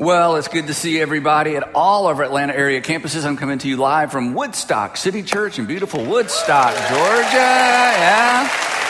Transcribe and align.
Well, 0.00 0.36
it's 0.36 0.46
good 0.46 0.68
to 0.68 0.74
see 0.74 1.00
everybody 1.00 1.56
at 1.56 1.74
all 1.74 2.08
of 2.08 2.18
our 2.18 2.24
Atlanta 2.24 2.54
area 2.54 2.80
campuses. 2.80 3.26
I'm 3.26 3.36
coming 3.36 3.58
to 3.58 3.68
you 3.68 3.76
live 3.76 4.12
from 4.12 4.32
Woodstock 4.32 4.96
City 4.96 5.24
Church 5.24 5.58
in 5.58 5.66
beautiful 5.66 6.04
Woodstock, 6.04 6.72
Georgia. 6.88 7.34
Yeah. 7.34 8.87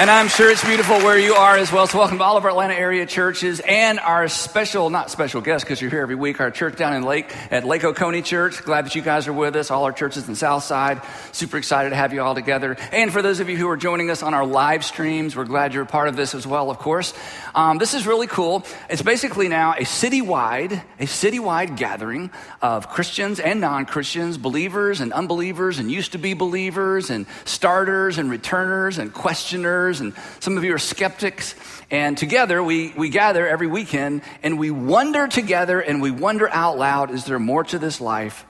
And 0.00 0.10
I'm 0.10 0.28
sure 0.28 0.50
it's 0.50 0.64
beautiful 0.64 0.96
where 1.00 1.18
you 1.18 1.34
are 1.34 1.58
as 1.58 1.70
well. 1.70 1.86
So, 1.86 1.98
welcome 1.98 2.16
to 2.16 2.24
all 2.24 2.38
of 2.38 2.44
our 2.44 2.50
Atlanta 2.52 2.72
area 2.72 3.04
churches 3.04 3.60
and 3.60 4.00
our 4.00 4.28
special, 4.28 4.88
not 4.88 5.10
special 5.10 5.42
guest 5.42 5.66
because 5.66 5.78
you're 5.82 5.90
here 5.90 6.00
every 6.00 6.14
week, 6.14 6.40
our 6.40 6.50
church 6.50 6.76
down 6.76 6.94
in 6.94 7.02
Lake 7.02 7.30
at 7.50 7.64
Lake 7.64 7.84
Oconee 7.84 8.22
Church. 8.22 8.62
Glad 8.64 8.86
that 8.86 8.94
you 8.94 9.02
guys 9.02 9.28
are 9.28 9.34
with 9.34 9.56
us, 9.56 9.70
all 9.70 9.84
our 9.84 9.92
churches 9.92 10.26
in 10.26 10.36
Southside. 10.36 11.02
Super 11.32 11.58
excited 11.58 11.90
to 11.90 11.96
have 11.96 12.14
you 12.14 12.22
all 12.22 12.34
together. 12.34 12.78
And 12.92 13.12
for 13.12 13.20
those 13.20 13.40
of 13.40 13.50
you 13.50 13.58
who 13.58 13.68
are 13.68 13.76
joining 13.76 14.08
us 14.10 14.22
on 14.22 14.32
our 14.32 14.46
live 14.46 14.86
streams, 14.86 15.36
we're 15.36 15.44
glad 15.44 15.74
you're 15.74 15.82
a 15.82 15.86
part 15.86 16.08
of 16.08 16.16
this 16.16 16.34
as 16.34 16.46
well, 16.46 16.70
of 16.70 16.78
course. 16.78 17.12
Um, 17.54 17.76
this 17.76 17.92
is 17.92 18.06
really 18.06 18.26
cool. 18.26 18.64
It's 18.88 19.02
basically 19.02 19.48
now 19.48 19.72
a 19.72 19.82
citywide, 19.82 20.82
a 20.98 21.04
citywide 21.04 21.76
gathering 21.76 22.30
of 22.62 22.88
Christians 22.88 23.38
and 23.38 23.60
non 23.60 23.84
Christians, 23.84 24.38
believers 24.38 25.02
and 25.02 25.12
unbelievers, 25.12 25.78
and 25.78 25.92
used 25.92 26.12
to 26.12 26.18
be 26.18 26.32
believers, 26.32 27.10
and 27.10 27.26
starters 27.44 28.16
and 28.16 28.30
returners 28.30 28.96
and 28.96 29.12
questioners 29.12 29.89
and 29.98 30.14
some 30.38 30.56
of 30.56 30.62
you 30.62 30.72
are 30.72 30.78
skeptics. 30.78 31.56
And 31.90 32.16
together 32.16 32.62
we, 32.62 32.92
we 32.96 33.08
gather 33.08 33.48
every 33.48 33.66
weekend 33.66 34.22
and 34.44 34.60
we 34.60 34.70
wonder 34.70 35.26
together 35.26 35.80
and 35.80 36.00
we 36.00 36.12
wonder 36.12 36.48
out 36.48 36.78
loud 36.78 37.10
is 37.10 37.24
there 37.24 37.40
more 37.40 37.64
to 37.64 37.80
this 37.80 38.00
life 38.00 38.46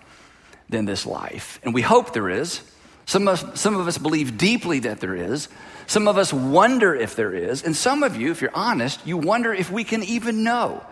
than 0.68 0.84
this 0.84 1.06
life? 1.06 1.58
And 1.62 1.72
we 1.72 1.80
hope 1.80 2.12
there 2.12 2.28
is. 2.28 2.60
Some 3.06 3.26
of, 3.26 3.58
some 3.58 3.76
of 3.76 3.88
us 3.88 3.96
believe 3.96 4.36
deeply 4.36 4.80
that 4.80 5.00
there 5.00 5.14
is. 5.14 5.48
Some 5.86 6.06
of 6.06 6.18
us 6.18 6.32
wonder 6.32 6.94
if 6.94 7.16
there 7.16 7.34
is. 7.34 7.64
And 7.64 7.74
some 7.74 8.02
of 8.02 8.16
you, 8.16 8.30
if 8.30 8.42
you're 8.42 8.54
honest, 8.54 9.04
you 9.06 9.16
wonder 9.16 9.54
if 9.54 9.70
we 9.70 9.84
can 9.84 10.04
even 10.04 10.44
know 10.44 10.84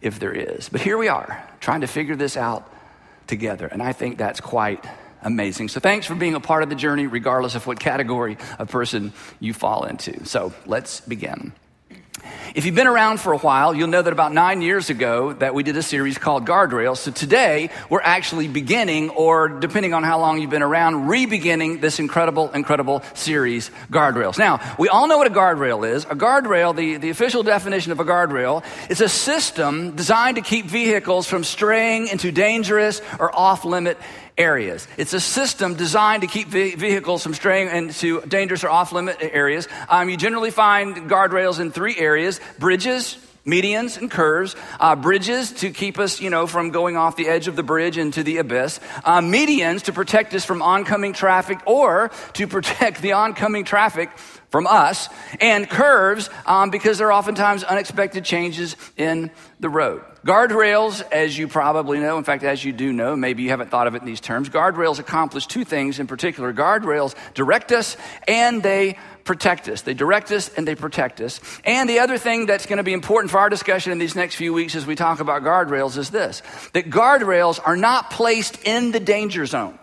if 0.00 0.20
there 0.20 0.32
is. 0.32 0.68
But 0.68 0.82
here 0.82 0.98
we 0.98 1.08
are, 1.08 1.42
trying 1.60 1.80
to 1.80 1.86
figure 1.86 2.14
this 2.14 2.36
out 2.36 2.70
together. 3.26 3.66
And 3.66 3.82
I 3.82 3.92
think 3.92 4.18
that's 4.18 4.40
quite 4.40 4.84
amazing. 5.22 5.68
So 5.68 5.80
thanks 5.80 6.06
for 6.06 6.14
being 6.14 6.34
a 6.34 6.40
part 6.40 6.62
of 6.62 6.68
the 6.68 6.74
journey, 6.74 7.06
regardless 7.06 7.54
of 7.54 7.66
what 7.66 7.80
category 7.80 8.38
of 8.58 8.68
person 8.68 9.12
you 9.40 9.52
fall 9.52 9.84
into. 9.84 10.24
So 10.24 10.52
let's 10.66 11.00
begin. 11.00 11.52
If 12.54 12.64
you've 12.64 12.74
been 12.74 12.86
around 12.86 13.20
for 13.20 13.32
a 13.32 13.38
while, 13.38 13.74
you'll 13.74 13.88
know 13.88 14.02
that 14.02 14.12
about 14.12 14.32
nine 14.32 14.62
years 14.62 14.90
ago 14.90 15.32
that 15.34 15.54
we 15.54 15.62
did 15.62 15.76
a 15.76 15.82
series 15.82 16.18
called 16.18 16.46
Guardrails. 16.46 16.98
So 16.98 17.10
today 17.10 17.70
we're 17.88 18.00
actually 18.02 18.48
beginning, 18.48 19.10
or 19.10 19.48
depending 19.48 19.94
on 19.94 20.02
how 20.02 20.18
long 20.18 20.40
you've 20.40 20.50
been 20.50 20.62
around, 20.62 21.08
re-beginning 21.08 21.80
this 21.80 21.98
incredible, 21.98 22.50
incredible 22.50 23.02
series, 23.14 23.70
Guardrails. 23.90 24.38
Now, 24.38 24.60
we 24.78 24.88
all 24.88 25.06
know 25.08 25.18
what 25.18 25.26
a 25.26 25.30
guardrail 25.30 25.88
is. 25.88 26.04
A 26.04 26.16
guardrail, 26.16 26.74
the, 26.74 26.96
the 26.96 27.10
official 27.10 27.42
definition 27.42 27.92
of 27.92 28.00
a 28.00 28.04
guardrail, 28.04 28.64
is 28.90 29.00
a 29.00 29.08
system 29.08 29.94
designed 29.94 30.36
to 30.36 30.42
keep 30.42 30.66
vehicles 30.66 31.26
from 31.26 31.44
straying 31.44 32.08
into 32.08 32.32
dangerous 32.32 33.00
or 33.18 33.34
off-limit 33.34 33.98
areas. 34.38 34.86
It's 34.96 35.12
a 35.14 35.20
system 35.20 35.74
designed 35.74 36.22
to 36.22 36.28
keep 36.28 36.46
vehicles 36.48 37.24
from 37.24 37.34
straying 37.34 37.70
into 37.70 38.20
dangerous 38.20 38.62
or 38.62 38.70
off 38.70 38.92
limit 38.92 39.16
areas. 39.20 39.66
Um, 39.88 40.08
you 40.08 40.16
generally 40.16 40.52
find 40.52 41.10
guardrails 41.10 41.58
in 41.58 41.72
three 41.72 41.96
areas 41.96 42.17
bridges, 42.58 43.16
medians 43.48 43.96
and 43.96 44.10
curves, 44.10 44.54
uh, 44.78 44.94
bridges 44.94 45.52
to 45.52 45.70
keep 45.70 45.98
us, 45.98 46.20
you 46.20 46.30
know, 46.30 46.46
from 46.46 46.70
going 46.70 46.96
off 46.96 47.16
the 47.16 47.28
edge 47.28 47.48
of 47.48 47.56
the 47.56 47.62
bridge 47.62 47.96
into 47.96 48.22
the 48.22 48.36
abyss, 48.36 48.78
uh, 49.04 49.20
medians 49.20 49.84
to 49.84 49.92
protect 49.92 50.34
us 50.34 50.44
from 50.44 50.60
oncoming 50.60 51.14
traffic 51.14 51.58
or 51.66 52.10
to 52.34 52.46
protect 52.46 53.00
the 53.02 53.12
oncoming 53.12 53.64
traffic 53.64 54.10
from 54.50 54.66
us, 54.66 55.08
and 55.40 55.68
curves 55.68 56.30
um, 56.46 56.70
because 56.70 56.96
there 56.96 57.08
are 57.08 57.12
oftentimes 57.12 57.64
unexpected 57.64 58.24
changes 58.24 58.76
in 58.96 59.30
the 59.60 59.68
road. 59.68 60.02
Guardrails, 60.26 61.02
as 61.12 61.36
you 61.36 61.48
probably 61.48 62.00
know, 62.00 62.18
in 62.18 62.24
fact, 62.24 62.42
as 62.44 62.64
you 62.64 62.72
do 62.72 62.92
know, 62.92 63.14
maybe 63.14 63.42
you 63.42 63.50
haven't 63.50 63.70
thought 63.70 63.86
of 63.86 63.94
it 63.94 64.00
in 64.00 64.06
these 64.06 64.20
terms, 64.20 64.48
guardrails 64.48 64.98
accomplish 64.98 65.46
two 65.46 65.64
things 65.64 66.00
in 66.00 66.06
particular. 66.06 66.52
Guardrails 66.52 67.14
direct 67.34 67.72
us 67.72 67.96
and 68.26 68.62
they 68.62 68.96
protect 69.28 69.68
us. 69.68 69.82
They 69.82 69.92
direct 69.92 70.32
us 70.32 70.48
and 70.48 70.66
they 70.66 70.74
protect 70.74 71.20
us. 71.20 71.38
And 71.62 71.86
the 71.86 71.98
other 71.98 72.16
thing 72.16 72.46
that's 72.46 72.64
going 72.64 72.78
to 72.78 72.82
be 72.82 72.94
important 72.94 73.30
for 73.30 73.38
our 73.38 73.50
discussion 73.50 73.92
in 73.92 73.98
these 73.98 74.16
next 74.16 74.36
few 74.36 74.54
weeks 74.54 74.74
as 74.74 74.86
we 74.86 74.94
talk 74.94 75.20
about 75.20 75.42
guardrails 75.42 75.98
is 75.98 76.08
this 76.08 76.42
that 76.72 76.88
guardrails 76.88 77.60
are 77.62 77.76
not 77.76 78.10
placed 78.10 78.58
in 78.64 78.90
the 78.90 78.98
danger 78.98 79.44
zone. 79.44 79.78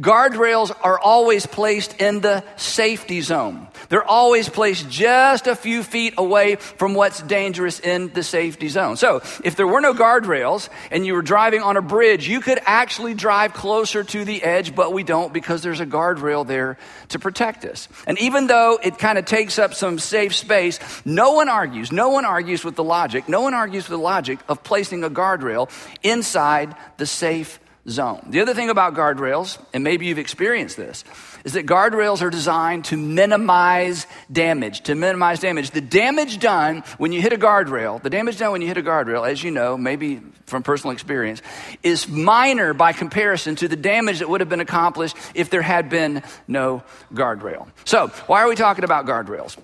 Guardrails 0.00 0.76
are 0.82 0.98
always 0.98 1.46
placed 1.46 2.00
in 2.00 2.20
the 2.20 2.42
safety 2.56 3.20
zone. 3.20 3.68
They're 3.88 4.04
always 4.04 4.48
placed 4.48 4.88
just 4.88 5.46
a 5.46 5.54
few 5.54 5.82
feet 5.82 6.14
away 6.18 6.56
from 6.56 6.94
what's 6.94 7.22
dangerous 7.22 7.80
in 7.80 8.12
the 8.12 8.22
safety 8.22 8.68
zone. 8.68 8.96
So, 8.96 9.22
if 9.44 9.56
there 9.56 9.66
were 9.66 9.80
no 9.80 9.94
guardrails 9.94 10.68
and 10.90 11.06
you 11.06 11.14
were 11.14 11.22
driving 11.22 11.62
on 11.62 11.76
a 11.76 11.82
bridge, 11.82 12.28
you 12.28 12.40
could 12.40 12.60
actually 12.64 13.14
drive 13.14 13.54
closer 13.54 14.02
to 14.04 14.24
the 14.24 14.42
edge, 14.42 14.74
but 14.74 14.92
we 14.92 15.02
don't 15.02 15.32
because 15.32 15.62
there's 15.62 15.80
a 15.80 15.86
guardrail 15.86 16.46
there 16.46 16.76
to 17.08 17.18
protect 17.18 17.64
us. 17.64 17.88
And 18.06 18.18
even 18.18 18.46
though 18.46 18.78
it 18.82 18.98
kind 18.98 19.18
of 19.18 19.24
takes 19.24 19.58
up 19.58 19.74
some 19.74 19.98
safe 19.98 20.34
space, 20.34 20.78
no 21.04 21.32
one 21.32 21.48
argues, 21.48 21.92
no 21.92 22.08
one 22.08 22.24
argues 22.24 22.64
with 22.64 22.76
the 22.76 22.84
logic, 22.84 23.28
no 23.28 23.42
one 23.42 23.54
argues 23.54 23.88
with 23.88 23.98
the 23.98 24.04
logic 24.04 24.38
of 24.48 24.62
placing 24.62 25.04
a 25.04 25.10
guardrail 25.10 25.70
inside 26.02 26.74
the 26.96 27.06
safe 27.06 27.58
zone. 27.88 28.26
The 28.30 28.40
other 28.40 28.54
thing 28.54 28.70
about 28.70 28.94
guardrails, 28.94 29.58
and 29.72 29.84
maybe 29.84 30.06
you've 30.06 30.18
experienced 30.18 30.76
this, 30.76 31.04
is 31.44 31.52
that 31.52 31.66
guardrails 31.66 32.22
are 32.22 32.30
designed 32.30 32.86
to 32.86 32.96
minimize 32.96 34.06
damage, 34.32 34.82
to 34.82 34.94
minimize 34.94 35.40
damage. 35.40 35.70
The 35.70 35.80
damage 35.80 36.38
done 36.38 36.82
when 36.98 37.12
you 37.12 37.20
hit 37.20 37.32
a 37.32 37.36
guardrail, 37.36 38.02
the 38.02 38.10
damage 38.10 38.38
done 38.38 38.52
when 38.52 38.62
you 38.62 38.68
hit 38.68 38.78
a 38.78 38.82
guardrail, 38.82 39.28
as 39.28 39.42
you 39.42 39.50
know, 39.50 39.76
maybe 39.76 40.22
from 40.46 40.62
personal 40.62 40.92
experience, 40.92 41.42
is 41.82 42.08
minor 42.08 42.72
by 42.72 42.92
comparison 42.92 43.56
to 43.56 43.68
the 43.68 43.76
damage 43.76 44.20
that 44.20 44.28
would 44.28 44.40
have 44.40 44.48
been 44.48 44.60
accomplished 44.60 45.16
if 45.34 45.50
there 45.50 45.62
had 45.62 45.90
been 45.90 46.22
no 46.48 46.82
guardrail. 47.12 47.68
So, 47.84 48.08
why 48.26 48.42
are 48.42 48.48
we 48.48 48.54
talking 48.56 48.84
about 48.84 49.06
guardrails? 49.06 49.56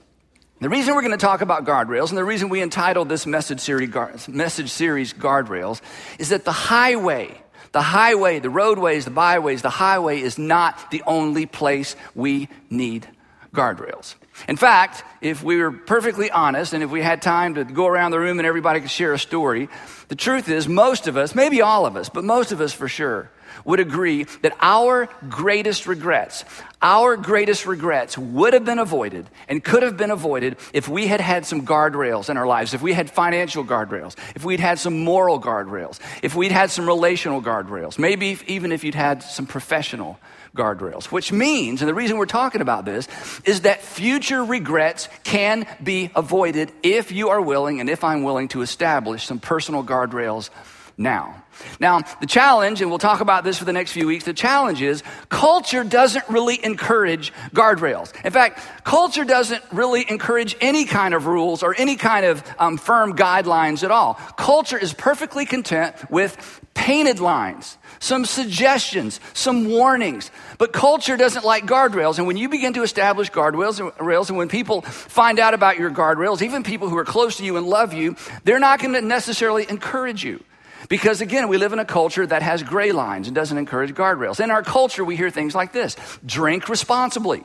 The 0.61 0.69
reason 0.69 0.95
we're 0.95 1.01
going 1.01 1.13
to 1.13 1.17
talk 1.17 1.41
about 1.41 1.65
guardrails 1.65 2.11
and 2.11 2.19
the 2.19 2.25
reason 2.25 2.51
we 2.51 2.61
entitled 2.61 3.09
this 3.09 3.25
message 3.25 3.61
series, 3.61 4.29
message 4.29 4.69
series 4.69 5.15
Guardrails 5.15 5.81
is 6.19 6.29
that 6.29 6.45
the 6.45 6.53
highway 6.53 7.35
the 7.73 7.83
highway, 7.83 8.41
the 8.41 8.51
roadways, 8.51 9.05
the 9.05 9.11
byways, 9.11 9.63
the 9.63 9.71
highway 9.71 10.21
is 10.21 10.39
not 10.39 10.91
the 10.91 11.03
only 11.07 11.47
place 11.47 11.97
we 12.15 12.49
need 12.69 13.07
guardrails. 13.55 14.15
In 14.49 14.57
fact, 14.57 15.05
if 15.21 15.43
we 15.43 15.59
were 15.59 15.71
perfectly 15.71 16.31
honest 16.31 16.73
and 16.73 16.83
if 16.83 16.91
we 16.91 17.03
had 17.03 17.21
time 17.21 17.55
to 17.55 17.65
go 17.65 17.87
around 17.87 18.13
the 18.13 18.19
room 18.19 18.39
and 18.39 18.47
everybody 18.47 18.81
could 18.81 18.91
share 18.91 19.13
a 19.13 19.19
story, 19.19 19.69
the 20.09 20.15
truth 20.15 20.49
is 20.49 20.69
most 20.69 21.07
of 21.07 21.17
us, 21.17 21.35
maybe 21.35 21.61
all 21.61 21.87
of 21.87 21.97
us, 21.97 22.09
but 22.09 22.25
most 22.25 22.53
of 22.53 22.61
us 22.61 22.73
for 22.73 22.89
sure, 22.89 23.31
would 23.65 23.81
agree 23.81 24.25
that 24.43 24.57
our 24.61 25.09
greatest 25.29 25.87
regrets, 25.87 26.45
our 26.83 27.17
greatest 27.17 27.67
regrets 27.67 28.17
would 28.17 28.53
have 28.55 28.65
been 28.65 28.79
avoided 28.79 29.27
and 29.49 29.63
could 29.63 29.83
have 29.83 29.97
been 29.97 30.11
avoided 30.11 30.57
if 30.73 30.89
we 30.89 31.07
had 31.07 31.21
had 31.21 31.47
some 31.47 31.67
guardrails 31.67 32.31
in 32.31 32.37
our 32.37 32.47
lives, 32.47 32.75
if 32.75 32.83
we 32.83 32.93
had 32.93 33.11
financial 33.11 33.65
guardrails, 33.65 34.17
if 34.35 34.45
we'd 34.45 34.61
had 34.61 34.79
some 34.79 35.05
moral 35.05 35.41
guardrails, 35.41 35.99
if 36.23 36.35
we'd 36.35 36.53
had 36.53 36.71
some 36.71 36.87
relational 36.87 37.43
guardrails, 37.43 37.99
maybe 37.99 38.39
even 38.47 38.73
if 38.73 38.85
you'd 38.85 38.95
had 38.95 39.23
some 39.23 39.47
professional 39.47 40.19
guardrails. 40.57 41.05
Which 41.07 41.33
means, 41.33 41.83
and 41.83 41.89
the 41.89 41.95
reason 41.95 42.17
we're 42.19 42.27
talking 42.27 42.61
about 42.61 42.85
this, 42.85 43.09
is 43.45 43.63
that 43.63 43.83
future 43.83 44.45
regrets 44.45 45.09
can 45.25 45.67
be 45.83 46.11
avoided 46.15 46.73
if 46.83 47.13
you 47.13 47.29
are 47.31 47.41
willing 47.41 47.81
and 47.81 47.89
if 47.89 48.05
I'm 48.05 48.23
willing 48.23 48.49
to 48.49 48.63
establish 48.63 49.27
some 49.27 49.39
personal 49.39 49.85
guardrails 49.85 50.51
now. 50.97 51.43
Now, 51.79 52.01
the 52.21 52.27
challenge, 52.27 52.81
and 52.81 52.91
we'll 52.91 52.99
talk 52.99 53.21
about 53.21 53.45
this 53.45 53.59
for 53.59 53.65
the 53.65 53.73
next 53.73 53.93
few 53.93 54.07
weeks, 54.07 54.25
the 54.25 54.35
challenge 54.35 54.83
is 54.83 55.03
culture 55.29 55.85
doesn't 55.85 56.29
really 56.29 56.63
encourage 56.65 57.33
guardrails. 57.55 58.13
In 58.25 58.33
fact, 58.33 58.61
culture 58.85 59.25
doesn't 59.25 59.63
really 59.73 60.05
encourage 60.09 60.57
any 60.61 60.85
kind 60.85 61.15
of 61.15 61.27
rules 61.27 61.63
or 61.63 61.75
any 61.77 61.97
kind 61.97 62.27
of 62.27 62.43
um, 62.59 62.77
firm 62.77 63.17
guidelines 63.17 63.83
at 63.83 63.91
all. 63.91 64.15
Culture 64.37 64.79
is 64.79 64.93
perfectly 64.93 65.47
content 65.47 65.95
with 66.11 66.61
painted 66.75 67.21
lines, 67.21 67.77
some 67.99 68.25
suggestions, 68.25 69.21
some 69.35 69.69
warnings. 69.69 70.31
But 70.59 70.73
culture 70.73 71.17
doesn't 71.17 71.45
like 71.45 71.67
guardrails. 71.67 72.19
And 72.19 72.27
when 72.27 72.37
you 72.37 72.49
begin 72.49 72.73
to 72.75 72.83
establish 72.83 73.31
guardrails 73.31 73.81
and 73.81 73.91
and 74.31 74.39
when 74.39 74.49
people 74.49 74.83
find 74.83 75.39
out 75.39 75.55
about 75.55 75.79
your 75.79 75.91
guardrails, 75.91 76.43
even 76.43 76.63
people 76.63 76.89
who 76.89 76.97
are 76.97 77.05
close 77.05 77.37
to 77.37 77.45
you 77.45 77.57
and 77.57 77.67
love 77.67 77.93
you, 77.93 78.17
they're 78.45 78.59
not 78.59 78.81
going 78.81 78.95
to 78.95 79.03
necessarily 79.03 79.67
encourage 79.69 80.25
you. 80.25 80.43
Because 80.89 81.21
again, 81.21 81.49
we 81.49 81.59
live 81.59 81.73
in 81.73 81.79
a 81.79 81.85
culture 81.85 82.27
that 82.27 82.43
has 82.43 82.63
gray 82.63 82.93
lines 82.93 83.27
and 83.29 83.35
doesn't 83.35 83.57
encourage 83.57 83.95
guardrails. 83.95 84.41
In 84.41 84.51
our 84.51 84.63
culture, 84.63 85.05
we 85.05 85.17
hear 85.17 85.31
things 85.31 85.55
like 85.55 85.73
this 85.73 85.97
drink 86.25 86.69
responsibly, 86.69 87.45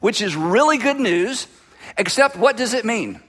which 0.00 0.22
is 0.22 0.36
really 0.36 0.78
good 0.78 1.00
news, 1.00 1.46
except 1.96 2.36
what 2.36 2.56
does 2.56 2.74
it 2.74 2.84
mean? 2.84 3.20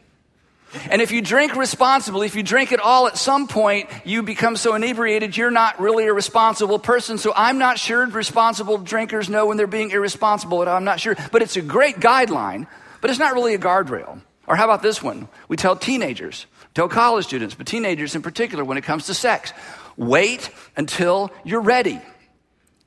And 0.91 1.01
if 1.01 1.11
you 1.11 1.21
drink 1.21 1.55
responsibly, 1.55 2.27
if 2.27 2.35
you 2.35 2.43
drink 2.43 2.71
it 2.71 2.79
all, 2.79 3.07
at 3.07 3.17
some 3.17 3.47
point 3.47 3.89
you 4.05 4.21
become 4.21 4.55
so 4.55 4.75
inebriated 4.75 5.35
you're 5.35 5.49
not 5.49 5.79
really 5.79 6.05
a 6.05 6.13
responsible 6.13 6.77
person. 6.77 7.17
So 7.17 7.33
I'm 7.35 7.57
not 7.57 7.79
sure 7.79 8.05
responsible 8.05 8.77
drinkers 8.77 9.29
know 9.29 9.47
when 9.47 9.57
they're 9.57 9.67
being 9.67 9.89
irresponsible, 9.89 10.61
I'm 10.61 10.83
not 10.83 10.99
sure. 10.99 11.15
But 11.31 11.41
it's 11.41 11.57
a 11.57 11.61
great 11.61 11.95
guideline, 11.95 12.67
but 13.01 13.09
it's 13.09 13.19
not 13.19 13.33
really 13.33 13.55
a 13.55 13.59
guardrail. 13.59 14.21
Or 14.45 14.55
how 14.55 14.65
about 14.65 14.83
this 14.83 15.01
one? 15.01 15.27
We 15.47 15.57
tell 15.57 15.75
teenagers 15.75 16.45
tell 16.73 16.89
college 16.89 17.25
students, 17.25 17.55
but 17.55 17.67
teenagers 17.67 18.15
in 18.15 18.21
particular, 18.21 18.63
when 18.63 18.77
it 18.77 18.83
comes 18.83 19.07
to 19.07 19.13
sex, 19.13 19.53
wait 19.97 20.49
until 20.77 21.31
you're 21.43 21.61
ready. 21.61 22.01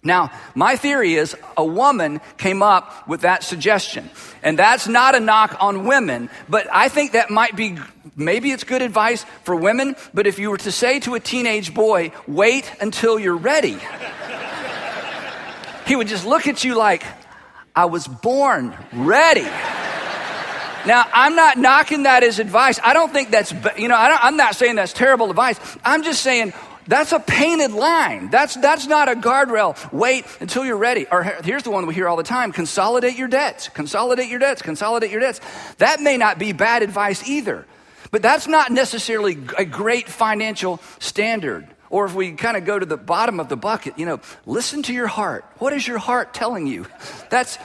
Now, 0.04 0.32
my 0.56 0.74
theory 0.74 1.14
is 1.14 1.36
a 1.56 1.64
woman 1.64 2.20
came 2.36 2.60
up 2.60 3.06
with 3.06 3.20
that 3.20 3.44
suggestion. 3.44 4.10
And 4.42 4.58
that's 4.58 4.88
not 4.88 5.14
a 5.14 5.20
knock 5.20 5.56
on 5.60 5.86
women, 5.86 6.28
but 6.48 6.66
I 6.72 6.88
think 6.88 7.12
that 7.12 7.30
might 7.30 7.54
be, 7.54 7.78
maybe 8.16 8.50
it's 8.50 8.64
good 8.64 8.82
advice 8.82 9.24
for 9.44 9.54
women, 9.54 9.94
but 10.12 10.26
if 10.26 10.40
you 10.40 10.50
were 10.50 10.58
to 10.58 10.72
say 10.72 10.98
to 11.00 11.14
a 11.14 11.20
teenage 11.20 11.72
boy, 11.72 12.10
wait 12.26 12.70
until 12.80 13.16
you're 13.16 13.36
ready, 13.36 13.78
he 15.86 15.94
would 15.94 16.08
just 16.08 16.26
look 16.26 16.48
at 16.48 16.64
you 16.64 16.74
like, 16.74 17.04
I 17.74 17.84
was 17.84 18.08
born 18.08 18.76
ready. 18.92 19.48
Now, 20.86 21.06
I'm 21.12 21.36
not 21.36 21.58
knocking 21.58 22.04
that 22.04 22.24
as 22.24 22.38
advice. 22.38 22.80
I 22.82 22.92
don't 22.92 23.12
think 23.12 23.30
that's, 23.30 23.52
you 23.76 23.88
know, 23.88 23.96
I 23.96 24.26
am 24.26 24.36
not 24.36 24.56
saying 24.56 24.76
that's 24.76 24.92
terrible 24.92 25.30
advice. 25.30 25.58
I'm 25.84 26.02
just 26.02 26.22
saying 26.22 26.52
that's 26.86 27.12
a 27.12 27.20
painted 27.20 27.70
line. 27.70 28.30
That's, 28.30 28.56
that's 28.56 28.86
not 28.86 29.08
a 29.08 29.14
guardrail. 29.14 29.92
Wait 29.92 30.24
until 30.40 30.64
you're 30.64 30.76
ready. 30.76 31.06
Or 31.10 31.22
here's 31.22 31.62
the 31.62 31.70
one 31.70 31.86
we 31.86 31.94
hear 31.94 32.08
all 32.08 32.16
the 32.16 32.22
time 32.22 32.52
consolidate 32.52 33.16
your 33.16 33.28
debts, 33.28 33.68
consolidate 33.68 34.28
your 34.28 34.40
debts, 34.40 34.62
consolidate 34.62 35.10
your 35.10 35.20
debts. 35.20 35.40
That 35.78 36.00
may 36.00 36.16
not 36.16 36.38
be 36.38 36.52
bad 36.52 36.82
advice 36.82 37.28
either, 37.28 37.66
but 38.10 38.22
that's 38.22 38.48
not 38.48 38.72
necessarily 38.72 39.38
a 39.56 39.64
great 39.64 40.08
financial 40.08 40.80
standard. 40.98 41.68
Or 41.90 42.06
if 42.06 42.14
we 42.14 42.32
kind 42.32 42.56
of 42.56 42.64
go 42.64 42.78
to 42.78 42.86
the 42.86 42.96
bottom 42.96 43.38
of 43.38 43.50
the 43.50 43.56
bucket, 43.56 43.98
you 43.98 44.06
know, 44.06 44.20
listen 44.46 44.82
to 44.84 44.94
your 44.94 45.06
heart. 45.06 45.44
What 45.58 45.74
is 45.74 45.86
your 45.86 45.98
heart 45.98 46.32
telling 46.32 46.66
you? 46.66 46.86
That's, 47.30 47.58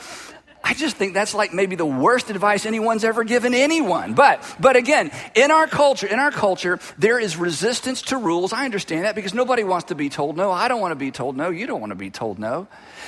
I 0.67 0.73
just 0.73 0.97
think 0.97 1.13
that's 1.13 1.33
like 1.33 1.53
maybe 1.53 1.77
the 1.77 1.85
worst 1.85 2.29
advice 2.29 2.65
anyone's 2.65 3.05
ever 3.05 3.23
given 3.23 3.53
anyone. 3.53 4.15
But, 4.15 4.43
but 4.59 4.75
again, 4.75 5.11
in 5.33 5.49
our 5.49 5.65
culture, 5.65 6.07
in 6.07 6.19
our 6.19 6.29
culture, 6.29 6.77
there 6.97 7.17
is 7.17 7.37
resistance 7.37 8.01
to 8.03 8.17
rules. 8.17 8.51
I 8.51 8.65
understand 8.65 9.05
that 9.05 9.15
because 9.15 9.33
nobody 9.33 9.63
wants 9.63 9.85
to 9.85 9.95
be 9.95 10.09
told 10.09 10.35
no. 10.35 10.51
I 10.51 10.67
don't 10.67 10.81
want 10.81 10.91
to 10.91 10.97
be 10.97 11.09
told 11.09 11.37
no. 11.37 11.51
You 11.51 11.67
don't 11.67 11.79
want 11.79 11.91
to 11.91 11.95
be 11.95 12.09
told 12.09 12.37
no. 12.37 12.67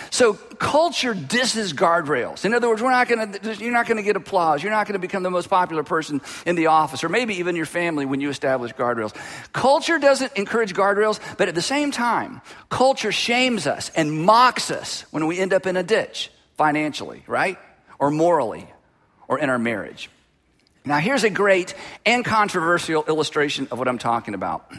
So 0.09 0.35
culture 0.35 1.13
disses 1.13 1.73
guardrails. 1.73 2.45
In 2.45 2.53
other 2.53 2.69
words, 2.69 2.81
we're 2.81 2.91
not 2.91 3.09
going 3.09 3.33
to, 3.33 3.55
you're 3.55 3.73
not 3.73 3.87
going 3.87 3.97
to 3.97 4.03
get 4.03 4.15
applause. 4.15 4.63
You're 4.63 4.71
not 4.71 4.87
going 4.87 4.93
to 4.93 4.99
become 4.99 5.23
the 5.23 5.29
most 5.29 5.49
popular 5.49 5.83
person 5.83 6.21
in 6.45 6.55
the 6.55 6.67
office 6.67 7.03
or 7.03 7.09
maybe 7.09 7.39
even 7.39 7.57
your 7.57 7.65
family 7.65 8.05
when 8.05 8.21
you 8.21 8.29
establish 8.29 8.71
guardrails. 8.73 9.13
Culture 9.51 9.99
doesn't 9.99 10.31
encourage 10.37 10.73
guardrails, 10.73 11.19
but 11.37 11.49
at 11.49 11.55
the 11.55 11.61
same 11.61 11.91
time, 11.91 12.39
culture 12.69 13.11
shames 13.11 13.67
us 13.67 13.91
and 13.97 14.13
mocks 14.13 14.71
us 14.71 15.01
when 15.11 15.27
we 15.27 15.37
end 15.37 15.51
up 15.51 15.65
in 15.65 15.75
a 15.75 15.83
ditch 15.83 16.31
financially, 16.59 17.23
right? 17.25 17.57
Or 17.99 18.11
morally, 18.11 18.67
or 19.29 19.39
in 19.39 19.49
our 19.49 19.57
marriage. 19.57 20.09
Now, 20.83 20.97
here's 20.97 21.23
a 21.23 21.29
great 21.29 21.73
and 22.05 22.25
controversial 22.25 23.05
illustration 23.07 23.69
of 23.71 23.79
what 23.79 23.87
I'm 23.87 23.97
talking 23.97 24.33
about. 24.33 24.69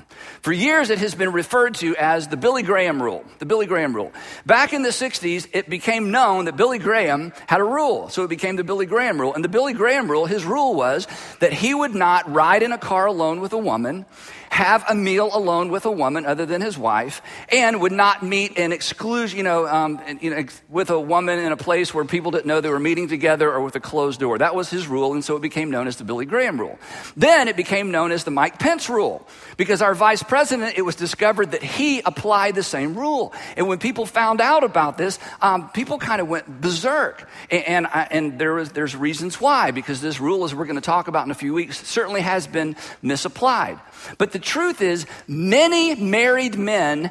For 0.42 0.52
years, 0.52 0.90
it 0.90 0.98
has 0.98 1.14
been 1.14 1.32
referred 1.32 1.76
to 1.76 1.96
as 1.96 2.28
the 2.28 2.36
Billy 2.36 2.62
Graham 2.62 3.02
rule. 3.02 3.24
The 3.38 3.46
Billy 3.46 3.64
Graham 3.64 3.96
rule. 3.96 4.12
Back 4.44 4.74
in 4.74 4.82
the 4.82 4.90
60s, 4.90 5.48
it 5.54 5.70
became 5.70 6.10
known 6.10 6.44
that 6.44 6.56
Billy 6.58 6.78
Graham 6.78 7.32
had 7.46 7.60
a 7.60 7.64
rule. 7.64 8.10
So 8.10 8.24
it 8.24 8.28
became 8.28 8.56
the 8.56 8.64
Billy 8.64 8.84
Graham 8.84 9.18
rule. 9.18 9.32
And 9.32 9.42
the 9.42 9.48
Billy 9.48 9.72
Graham 9.72 10.10
rule, 10.10 10.26
his 10.26 10.44
rule 10.44 10.74
was 10.74 11.06
that 11.38 11.54
he 11.54 11.72
would 11.72 11.94
not 11.94 12.30
ride 12.30 12.62
in 12.62 12.72
a 12.72 12.78
car 12.78 13.06
alone 13.06 13.40
with 13.40 13.54
a 13.54 13.58
woman 13.58 14.04
have 14.50 14.84
a 14.88 14.94
meal 14.94 15.30
alone 15.32 15.70
with 15.70 15.86
a 15.86 15.90
woman 15.90 16.26
other 16.26 16.44
than 16.44 16.60
his 16.60 16.76
wife, 16.76 17.22
and 17.50 17.80
would 17.80 17.92
not 17.92 18.22
meet 18.22 18.56
in 18.58 18.72
exclusion, 18.72 19.38
you 19.38 19.44
know, 19.44 19.66
um, 19.66 20.00
you 20.20 20.30
know, 20.30 20.44
with 20.68 20.90
a 20.90 21.00
woman 21.00 21.38
in 21.38 21.52
a 21.52 21.56
place 21.56 21.94
where 21.94 22.04
people 22.04 22.32
didn't 22.32 22.46
know 22.46 22.60
they 22.60 22.68
were 22.68 22.80
meeting 22.80 23.08
together 23.08 23.50
or 23.50 23.62
with 23.62 23.76
a 23.76 23.80
closed 23.80 24.18
door. 24.20 24.38
That 24.38 24.54
was 24.54 24.68
his 24.68 24.88
rule, 24.88 25.14
and 25.14 25.24
so 25.24 25.36
it 25.36 25.40
became 25.40 25.70
known 25.70 25.86
as 25.86 25.96
the 25.96 26.04
Billy 26.04 26.26
Graham 26.26 26.58
rule. 26.58 26.78
Then 27.16 27.48
it 27.48 27.56
became 27.56 27.90
known 27.90 28.10
as 28.10 28.24
the 28.24 28.32
Mike 28.32 28.58
Pence 28.58 28.88
rule, 28.90 29.26
because 29.56 29.82
our 29.82 29.94
vice 29.94 30.22
president, 30.22 30.76
it 30.76 30.82
was 30.82 30.96
discovered 30.96 31.52
that 31.52 31.62
he 31.62 32.00
applied 32.00 32.56
the 32.56 32.62
same 32.62 32.94
rule. 32.94 33.32
And 33.56 33.68
when 33.68 33.78
people 33.78 34.04
found 34.04 34.40
out 34.40 34.64
about 34.64 34.98
this, 34.98 35.18
um, 35.40 35.70
people 35.70 35.98
kind 35.98 36.20
of 36.20 36.28
went 36.28 36.60
berserk. 36.60 37.28
And, 37.50 37.64
and, 37.68 37.86
I, 37.86 38.08
and 38.10 38.38
there 38.38 38.54
was, 38.54 38.72
there's 38.72 38.96
reasons 38.96 39.40
why, 39.40 39.70
because 39.70 40.00
this 40.00 40.20
rule, 40.20 40.44
as 40.44 40.54
we're 40.54 40.64
going 40.66 40.74
to 40.74 40.80
talk 40.80 41.06
about 41.08 41.24
in 41.24 41.30
a 41.30 41.34
few 41.34 41.54
weeks, 41.54 41.86
certainly 41.86 42.20
has 42.20 42.46
been 42.46 42.74
misapplied. 43.00 43.78
But 44.18 44.32
the 44.32 44.38
truth 44.38 44.80
is, 44.80 45.06
many 45.26 45.94
married 45.94 46.56
men 46.56 47.10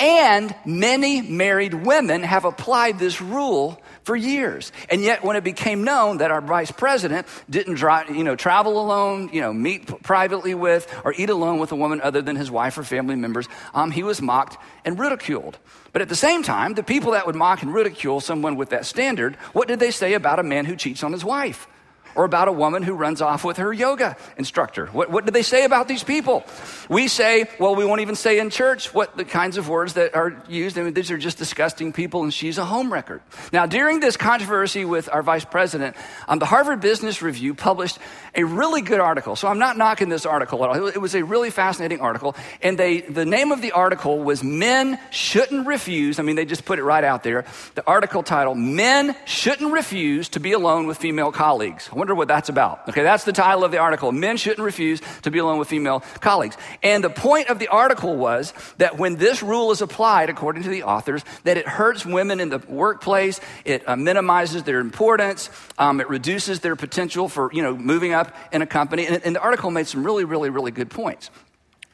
and 0.00 0.54
many 0.64 1.20
married 1.20 1.74
women 1.74 2.22
have 2.22 2.46
applied 2.46 2.98
this 2.98 3.20
rule 3.20 3.80
for 4.02 4.16
years. 4.16 4.72
And 4.88 5.02
yet, 5.02 5.22
when 5.22 5.36
it 5.36 5.44
became 5.44 5.84
known 5.84 6.18
that 6.18 6.30
our 6.30 6.40
vice 6.40 6.70
president 6.70 7.26
didn't 7.50 7.74
drive, 7.74 8.08
you 8.08 8.24
know, 8.24 8.34
travel 8.34 8.80
alone, 8.80 9.28
you 9.30 9.42
know, 9.42 9.52
meet 9.52 10.02
privately 10.02 10.54
with, 10.54 10.92
or 11.04 11.12
eat 11.16 11.28
alone 11.28 11.58
with 11.58 11.70
a 11.72 11.76
woman 11.76 12.00
other 12.00 12.22
than 12.22 12.34
his 12.34 12.50
wife 12.50 12.78
or 12.78 12.82
family 12.82 13.14
members, 13.14 13.46
um, 13.74 13.90
he 13.90 14.02
was 14.02 14.22
mocked 14.22 14.56
and 14.86 14.98
ridiculed. 14.98 15.58
But 15.92 16.00
at 16.00 16.08
the 16.08 16.16
same 16.16 16.42
time, 16.42 16.74
the 16.74 16.82
people 16.82 17.12
that 17.12 17.26
would 17.26 17.36
mock 17.36 17.62
and 17.62 17.74
ridicule 17.74 18.20
someone 18.20 18.56
with 18.56 18.70
that 18.70 18.86
standard, 18.86 19.36
what 19.52 19.68
did 19.68 19.80
they 19.80 19.90
say 19.90 20.14
about 20.14 20.38
a 20.38 20.42
man 20.42 20.64
who 20.64 20.76
cheats 20.76 21.04
on 21.04 21.12
his 21.12 21.24
wife? 21.24 21.68
Or 22.14 22.24
about 22.24 22.48
a 22.48 22.52
woman 22.52 22.82
who 22.82 22.94
runs 22.94 23.20
off 23.20 23.44
with 23.44 23.58
her 23.58 23.72
yoga 23.72 24.16
instructor. 24.36 24.86
What, 24.86 25.10
what 25.10 25.24
do 25.26 25.32
they 25.32 25.42
say 25.42 25.64
about 25.64 25.88
these 25.88 26.04
people? 26.04 26.44
We 26.88 27.08
say, 27.08 27.48
well, 27.58 27.74
we 27.74 27.84
won't 27.84 28.00
even 28.00 28.16
say 28.16 28.38
in 28.38 28.50
church 28.50 28.92
what 28.92 29.16
the 29.16 29.24
kinds 29.24 29.56
of 29.56 29.68
words 29.68 29.94
that 29.94 30.14
are 30.14 30.42
used. 30.48 30.78
I 30.78 30.82
mean, 30.82 30.94
these 30.94 31.10
are 31.10 31.18
just 31.18 31.38
disgusting 31.38 31.92
people, 31.92 32.22
and 32.22 32.32
she's 32.32 32.58
a 32.58 32.64
home 32.64 32.92
record. 32.92 33.22
Now, 33.52 33.66
during 33.66 34.00
this 34.00 34.16
controversy 34.16 34.84
with 34.84 35.08
our 35.12 35.22
vice 35.22 35.44
president, 35.44 35.96
um, 36.28 36.38
the 36.38 36.46
Harvard 36.46 36.80
Business 36.80 37.22
Review 37.22 37.54
published 37.54 37.98
a 38.34 38.44
really 38.44 38.80
good 38.80 39.00
article. 39.00 39.36
So 39.36 39.48
I'm 39.48 39.58
not 39.58 39.76
knocking 39.76 40.08
this 40.08 40.26
article 40.26 40.64
at 40.64 40.70
all. 40.70 40.86
It 40.86 41.00
was 41.00 41.14
a 41.14 41.24
really 41.24 41.50
fascinating 41.50 42.00
article. 42.00 42.36
And 42.62 42.78
they, 42.78 43.00
the 43.00 43.24
name 43.24 43.52
of 43.52 43.62
the 43.62 43.72
article 43.72 44.18
was 44.20 44.42
Men 44.42 44.98
Shouldn't 45.10 45.66
Refuse. 45.66 46.18
I 46.18 46.22
mean, 46.22 46.36
they 46.36 46.44
just 46.44 46.64
put 46.64 46.78
it 46.78 46.84
right 46.84 47.04
out 47.04 47.22
there. 47.22 47.44
The 47.74 47.86
article 47.86 48.22
title, 48.22 48.54
Men 48.54 49.16
Shouldn't 49.24 49.72
Refuse 49.72 50.28
to 50.30 50.40
Be 50.40 50.52
Alone 50.52 50.86
with 50.86 50.98
Female 50.98 51.32
Colleagues. 51.32 51.88
Wonder 52.00 52.14
what 52.14 52.28
that's 52.28 52.48
about. 52.48 52.88
Okay, 52.88 53.02
that's 53.02 53.24
the 53.24 53.32
title 53.32 53.64
of 53.64 53.72
the 53.72 53.78
article. 53.78 54.12
Men 54.12 54.36
shouldn't 54.36 54.64
refuse 54.64 55.02
to 55.22 55.30
be 55.30 55.38
alone 55.38 55.58
with 55.58 55.68
female 55.68 56.00
colleagues. 56.20 56.56
And 56.82 57.04
the 57.04 57.10
point 57.10 57.48
of 57.48 57.58
the 57.58 57.68
article 57.68 58.16
was 58.16 58.54
that 58.78 58.96
when 58.96 59.16
this 59.16 59.42
rule 59.42 59.70
is 59.70 59.82
applied, 59.82 60.30
according 60.30 60.62
to 60.62 60.70
the 60.70 60.84
authors, 60.84 61.24
that 61.44 61.56
it 61.58 61.66
hurts 61.66 62.06
women 62.06 62.40
in 62.40 62.48
the 62.48 62.58
workplace, 62.68 63.40
it 63.66 63.86
uh, 63.86 63.96
minimizes 63.96 64.62
their 64.62 64.80
importance, 64.80 65.50
um, 65.78 66.00
it 66.00 66.08
reduces 66.08 66.60
their 66.60 66.76
potential 66.76 67.28
for, 67.28 67.52
you 67.52 67.62
know, 67.62 67.76
moving 67.76 68.14
up 68.14 68.20
up 68.20 68.36
in 68.52 68.62
a 68.62 68.66
company. 68.66 69.06
And, 69.06 69.22
and 69.24 69.34
the 69.34 69.40
article 69.40 69.70
made 69.70 69.86
some 69.86 70.04
really, 70.04 70.24
really, 70.24 70.50
really 70.50 70.70
good 70.70 70.90
points. 70.90 71.30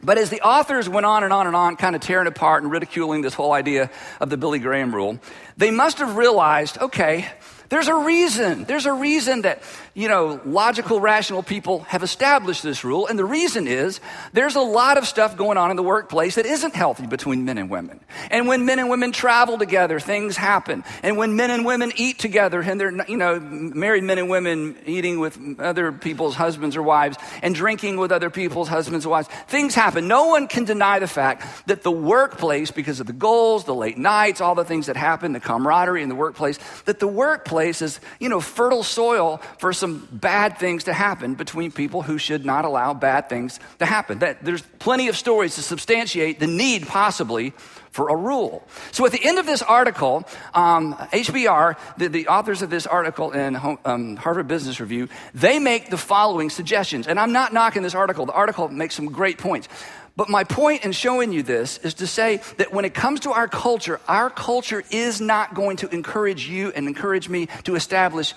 But 0.03 0.19
as 0.19 0.29
the 0.29 0.43
authors 0.43 0.89
went 0.89 1.07
on 1.07 1.25
and 1.25 1.33
on 1.33 1.47
and 1.47 1.57
on, 1.57 1.77
kind 1.77 1.97
of 1.97 2.03
tearing 2.03 2.27
apart 2.27 2.63
and 2.63 2.71
ridiculing 2.71 3.23
this 3.23 3.33
whole 3.33 3.53
idea 3.53 3.91
of 4.21 4.29
the 4.29 4.37
Billy 4.37 4.59
Graham 4.59 4.95
rule, 4.95 5.19
they 5.57 5.71
must 5.71 5.99
have 5.99 6.17
realized 6.17 6.79
okay, 6.79 7.27
there's 7.69 7.89
a 7.89 7.95
reason. 7.95 8.65
There's 8.65 8.87
a 8.87 8.93
reason 8.93 9.43
that, 9.43 9.63
you 9.97 10.09
know, 10.09 10.39
logical, 10.45 11.01
rational 11.01 11.43
people 11.43 11.81
have 11.85 12.03
established 12.03 12.63
this 12.63 12.85
rule. 12.85 13.07
And 13.07 13.19
the 13.19 13.25
reason 13.25 13.67
is 13.67 13.99
there's 14.35 14.55
a 14.55 14.61
lot 14.61 14.99
of 14.99 15.07
stuff 15.07 15.39
going 15.39 15.57
on 15.57 15.71
in 15.71 15.77
the 15.77 15.83
workplace 15.83 16.35
that 16.35 16.45
isn't 16.45 16.75
healthy 16.75 17.07
between 17.07 17.47
men 17.47 17.57
and 17.57 17.71
women. 17.71 18.01
And 18.31 18.47
when 18.47 18.67
men 18.67 18.79
and 18.79 18.91
women 18.91 19.11
travel 19.11 19.57
together, 19.57 19.99
things 19.99 20.37
happen. 20.37 20.85
And 21.03 21.17
when 21.17 21.35
men 21.35 21.51
and 21.51 21.65
women 21.65 21.93
eat 21.97 22.19
together, 22.19 22.61
and 22.61 22.79
they're, 22.79 22.93
you 23.09 23.17
know, 23.17 23.41
married 23.41 24.05
men 24.05 24.19
and 24.19 24.29
women 24.29 24.77
eating 24.85 25.19
with 25.19 25.59
other 25.59 25.93
people's 25.93 26.35
husbands 26.35 26.77
or 26.77 26.83
wives 26.83 27.17
and 27.43 27.55
drinking 27.55 27.97
with 27.97 28.13
other 28.13 28.29
people's 28.29 28.69
husbands 28.69 29.07
or 29.07 29.09
wives, 29.09 29.29
things 29.49 29.75
happen. 29.75 30.09
No 30.09 30.27
one 30.27 30.47
can 30.47 30.67
deny 30.67 30.99
the 30.99 31.09
fact 31.09 31.69
that 31.69 31.83
the 31.83 31.91
workplace, 31.91 32.71
because 32.71 33.01
of 33.01 33.07
the 33.07 33.15
goals, 33.15 33.65
the 33.65 33.75
late 33.75 33.97
nights, 33.97 34.43
all 34.43 34.55
the 34.55 34.63
things 34.63 34.89
that 34.89 34.97
happen, 34.97 35.33
the 35.33 35.41
camaraderie 35.41 36.03
in 36.03 36.11
the 36.11 36.15
workplace, 36.15 36.59
that 36.85 36.99
the 36.99 37.09
workplace 37.09 37.81
is, 37.81 37.99
you 38.21 38.29
know, 38.29 38.43
fertile 38.43 38.83
soil 38.83 39.41
for 39.57 39.73
some 39.73 39.86
bad 39.95 40.59
things 40.59 40.85
to 40.85 40.93
happen 40.93 41.35
between 41.35 41.71
people 41.71 42.03
who 42.03 42.19
should 42.19 42.45
not 42.45 42.65
allow 42.65 42.95
bad 42.95 43.29
things 43.29 43.61
to 43.79 43.87
happen. 43.87 44.19
That, 44.21 44.45
there's 44.45 44.63
plenty 44.63 45.09
of 45.09 45.17
stories 45.17 45.55
to 45.57 45.63
substantiate 45.63 46.41
the 46.41 46.47
need, 46.47 46.87
possibly, 46.87 47.53
for 47.91 48.09
a 48.09 48.17
rule. 48.17 48.63
So 48.93 49.07
at 49.07 49.13
the 49.13 49.25
end 49.25 49.39
of 49.39 49.47
this 49.47 49.63
article, 49.63 50.29
um, 50.53 50.95
HBR, 50.95 51.79
the, 51.97 52.09
the, 52.09 52.29
authors 52.29 52.61
of 52.61 52.69
this 52.69 52.87
article 52.87 53.33
in 53.33 53.57
um, 53.87 54.17
Harvard 54.17 54.49
Business 54.49 54.81
Review, 54.81 55.09
they 55.33 55.59
make 55.59 55.89
the 55.89 55.97
following 55.97 56.51
suggestions. 56.51 57.07
And 57.07 57.19
I'm 57.19 57.33
not 57.33 57.55
knocking 57.55 57.83
this 57.83 57.95
article. 57.95 58.27
The 58.27 58.35
article 58.35 58.69
makes 58.69 58.95
some 58.95 59.07
great 59.07 59.39
points. 59.39 59.69
But 60.17 60.31
my 60.31 60.45
point 60.45 60.85
in 60.85 60.93
showing 60.93 61.33
you 61.33 61.43
this 61.43 61.79
is 61.79 61.95
to 61.95 62.07
say 62.07 62.41
that 62.57 62.73
when 62.73 62.87
it 62.87 62.95
comes 62.95 63.21
to 63.21 63.33
our 63.33 63.49
culture, 63.49 64.01
our 64.09 64.31
culture 64.31 64.83
is 64.91 65.21
not 65.21 65.55
going 65.55 65.77
to 65.79 65.89
encourage 65.89 66.49
you 66.49 66.73
and 66.73 66.89
encourage 66.89 67.29
me 67.29 67.49
to 67.65 67.75
establish 67.75 68.35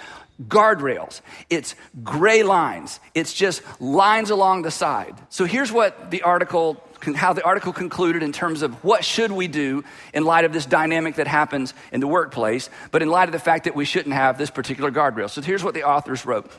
guardrails. 0.48 1.22
It's 1.50 1.75
gray 2.03 2.43
lines. 2.43 3.00
It's 3.13 3.34
just 3.34 3.62
lines 3.81 4.29
along 4.29 4.63
the 4.63 4.72
side. 4.72 5.15
So 5.29 5.46
here's 5.46 5.72
what 5.72 6.12
the 6.12 6.24
article 6.24 6.84
how 7.15 7.31
the 7.31 7.43
article 7.46 7.72
concluded 7.72 8.24
in 8.24 8.34
terms 8.34 8.62
of 8.62 8.84
what 8.84 9.05
should 9.05 9.31
we 9.31 9.48
do 9.48 9.86
in 10.13 10.25
light 10.25 10.43
of 10.43 10.51
this 10.51 10.65
dynamic 10.65 11.15
that 11.15 11.27
happens 11.27 11.74
in 11.93 12.01
the 12.01 12.08
workplace, 12.08 12.69
but 12.91 13.01
in 13.01 13.10
light 13.10 13.29
of 13.29 13.31
the 13.31 13.39
fact 13.39 13.63
that 13.63 13.74
we 13.74 13.86
shouldn't 13.86 14.13
have 14.13 14.38
this 14.38 14.50
particular 14.50 14.91
guardrail. 14.91 15.29
So 15.29 15.41
here's 15.41 15.63
what 15.63 15.74
the 15.74 15.84
authors 15.84 16.25
wrote. 16.25 16.51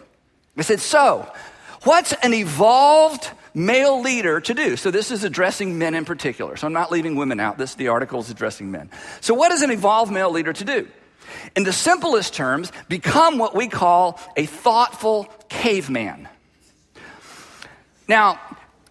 They 0.57 0.63
said, 0.63 0.81
"So, 0.81 1.31
What's 1.85 2.13
an 2.13 2.35
evolved 2.35 3.31
male 3.55 4.03
leader 4.03 4.41
to 4.41 4.55
do? 4.55 4.77
So 4.77 4.91
this 4.91 5.11
is 5.11 5.25
addressing 5.25 5.79
men 5.79 5.95
in 5.95 6.05
particular. 6.05 6.57
So 6.57 6.67
I'm 6.67 6.75
not 6.75 6.93
leaving 6.93 7.17
women 7.17 7.41
out. 7.41 7.57
This 7.57 7.75
the 7.75 7.89
article 7.89 8.21
is 8.21 8.29
addressing 8.29 8.71
men. 8.71 8.91
So 9.21 9.33
what 9.33 9.51
is 9.51 9.63
an 9.63 9.71
evolved 9.71 10.13
male 10.13 10.31
leader 10.31 10.53
to 10.53 10.65
do? 10.65 10.89
In 11.57 11.65
the 11.65 11.73
simplest 11.73 12.35
terms, 12.35 12.73
become 12.89 13.39
what 13.39 13.55
we 13.55 13.69
call 13.69 14.21
a 14.37 14.47
thoughtful 14.47 15.25
caveman. 15.49 16.29
Now, 18.09 18.41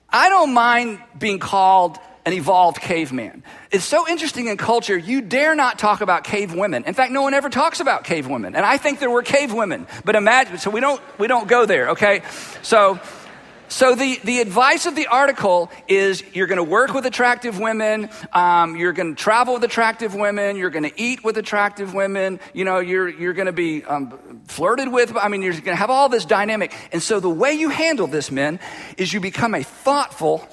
I 0.10 0.30
don't 0.30 0.54
mind 0.54 1.02
being 1.18 1.40
called 1.40 1.98
an 2.26 2.34
evolved 2.34 2.80
caveman. 2.80 3.44
It's 3.72 3.86
so 3.86 4.08
interesting 4.08 4.48
in 4.48 4.58
culture, 4.58 4.98
you 4.98 5.22
dare 5.22 5.56
not 5.56 5.80
talk 5.80 6.02
about 6.02 6.24
cave 6.24 6.54
women. 6.54 6.84
In 6.86 6.94
fact, 6.94 7.12
no 7.12 7.22
one 7.22 7.34
ever 7.34 7.50
talks 7.50 7.80
about 7.80 8.04
cave 8.04 8.28
women. 8.28 8.56
And 8.56 8.66
I 8.66 8.78
think 8.78 9.00
there 9.00 9.10
were 9.10 9.24
cave 9.24 9.54
women, 9.54 9.88
but 10.06 10.16
imagine, 10.16 10.58
so 10.58 10.70
we 10.70 10.80
don't, 10.80 11.02
we 11.18 11.28
don't 11.28 11.48
go 11.48 11.66
there, 11.66 11.90
okay? 11.92 12.22
So, 12.62 13.00
so 13.70 13.96
the, 13.96 14.20
the 14.24 14.42
advice 14.42 14.86
of 14.86 14.96
the 14.96 15.08
article 15.08 15.72
is 15.88 16.24
you're 16.34 16.48
going 16.48 16.58
to 16.58 16.64
work 16.64 16.94
with 16.94 17.06
attractive 17.06 17.60
women, 17.60 18.10
um, 18.34 18.76
you're 18.76 18.94
going 18.94 19.16
to 19.16 19.22
travel 19.22 19.54
with 19.54 19.64
attractive 19.64 20.16
women, 20.16 20.58
you're 20.58 20.72
going 20.72 20.90
to 20.90 21.02
eat 21.02 21.24
with 21.24 21.38
attractive 21.38 21.94
women, 21.94 22.40
you 22.54 22.66
know, 22.66 22.80
you're, 22.80 23.08
you're 23.08 23.34
going 23.34 23.46
to 23.46 23.54
be 23.54 23.84
um, 23.86 24.42
flirted 24.48 24.92
with. 24.92 25.16
I 25.16 25.28
mean, 25.28 25.42
you're 25.42 25.54
going 25.54 25.66
to 25.66 25.76
have 25.76 25.90
all 25.90 26.10
this 26.10 26.26
dynamic. 26.26 26.76
And 26.92 27.02
so 27.02 27.20
the 27.20 27.30
way 27.30 27.54
you 27.54 27.70
handle 27.70 28.08
this, 28.08 28.32
men, 28.32 28.60
is 28.98 29.14
you 29.14 29.20
become 29.20 29.54
a 29.54 29.64
thoughtful 29.64 30.48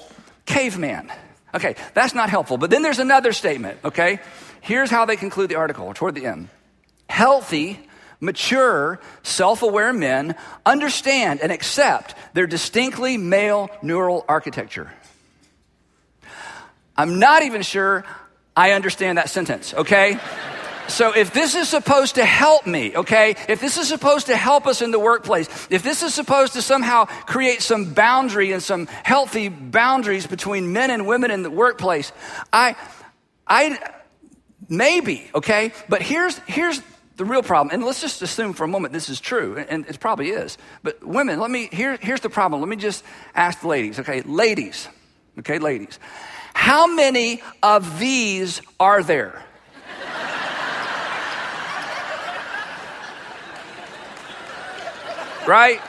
caveman. 0.45 1.11
Okay, 1.53 1.75
that's 1.93 2.13
not 2.13 2.29
helpful. 2.29 2.57
But 2.57 2.69
then 2.69 2.81
there's 2.81 2.99
another 2.99 3.33
statement, 3.33 3.79
okay? 3.83 4.19
Here's 4.61 4.89
how 4.89 5.05
they 5.05 5.15
conclude 5.15 5.49
the 5.49 5.55
article 5.55 5.93
toward 5.93 6.15
the 6.15 6.25
end. 6.25 6.49
Healthy, 7.09 7.79
mature, 8.19 8.99
self 9.23 9.61
aware 9.61 9.93
men 9.93 10.35
understand 10.65 11.41
and 11.41 11.51
accept 11.51 12.15
their 12.33 12.47
distinctly 12.47 13.17
male 13.17 13.69
neural 13.81 14.25
architecture. 14.27 14.91
I'm 16.95 17.19
not 17.19 17.43
even 17.43 17.61
sure 17.61 18.03
I 18.55 18.71
understand 18.71 19.19
that 19.19 19.29
sentence, 19.29 19.73
okay? 19.73 20.19
So 20.87 21.15
if 21.15 21.33
this 21.33 21.55
is 21.55 21.67
supposed 21.67 22.15
to 22.15 22.25
help 22.25 22.65
me, 22.65 22.95
okay, 22.95 23.35
if 23.49 23.59
this 23.59 23.77
is 23.77 23.87
supposed 23.87 24.27
to 24.27 24.37
help 24.37 24.67
us 24.67 24.81
in 24.81 24.91
the 24.91 24.99
workplace, 24.99 25.47
if 25.69 25.83
this 25.83 26.01
is 26.01 26.13
supposed 26.13 26.53
to 26.53 26.61
somehow 26.61 27.05
create 27.05 27.61
some 27.61 27.93
boundary 27.93 28.51
and 28.53 28.63
some 28.63 28.87
healthy 28.87 29.49
boundaries 29.49 30.25
between 30.25 30.73
men 30.73 30.89
and 30.89 31.05
women 31.05 31.29
in 31.29 31.43
the 31.43 31.51
workplace, 31.51 32.11
I, 32.53 32.75
I, 33.45 33.77
maybe, 34.69 35.29
okay, 35.35 35.73
but 35.89 36.01
here's, 36.01 36.37
here's 36.47 36.81
the 37.17 37.25
real 37.25 37.41
problem, 37.41 37.73
and 37.73 37.83
let's 37.83 37.99
just 37.99 38.21
assume 38.21 38.53
for 38.53 38.63
a 38.63 38.67
moment 38.67 38.93
this 38.93 39.09
is 39.09 39.19
true, 39.19 39.57
and 39.57 39.87
it 39.87 39.99
probably 39.99 40.29
is. 40.29 40.59
But 40.83 41.03
women, 41.05 41.39
let 41.39 41.49
me, 41.49 41.67
here, 41.71 41.97
here's 41.99 42.21
the 42.21 42.29
problem. 42.29 42.61
Let 42.61 42.69
me 42.69 42.75
just 42.75 43.03
ask 43.33 43.61
the 43.61 43.67
ladies, 43.67 43.99
okay, 43.99 44.21
ladies, 44.21 44.87
okay, 45.39 45.57
ladies, 45.57 45.97
how 46.53 46.85
many 46.85 47.41
of 47.63 47.99
these 47.99 48.61
are 48.79 49.01
there? 49.01 49.41
right? 55.47 55.81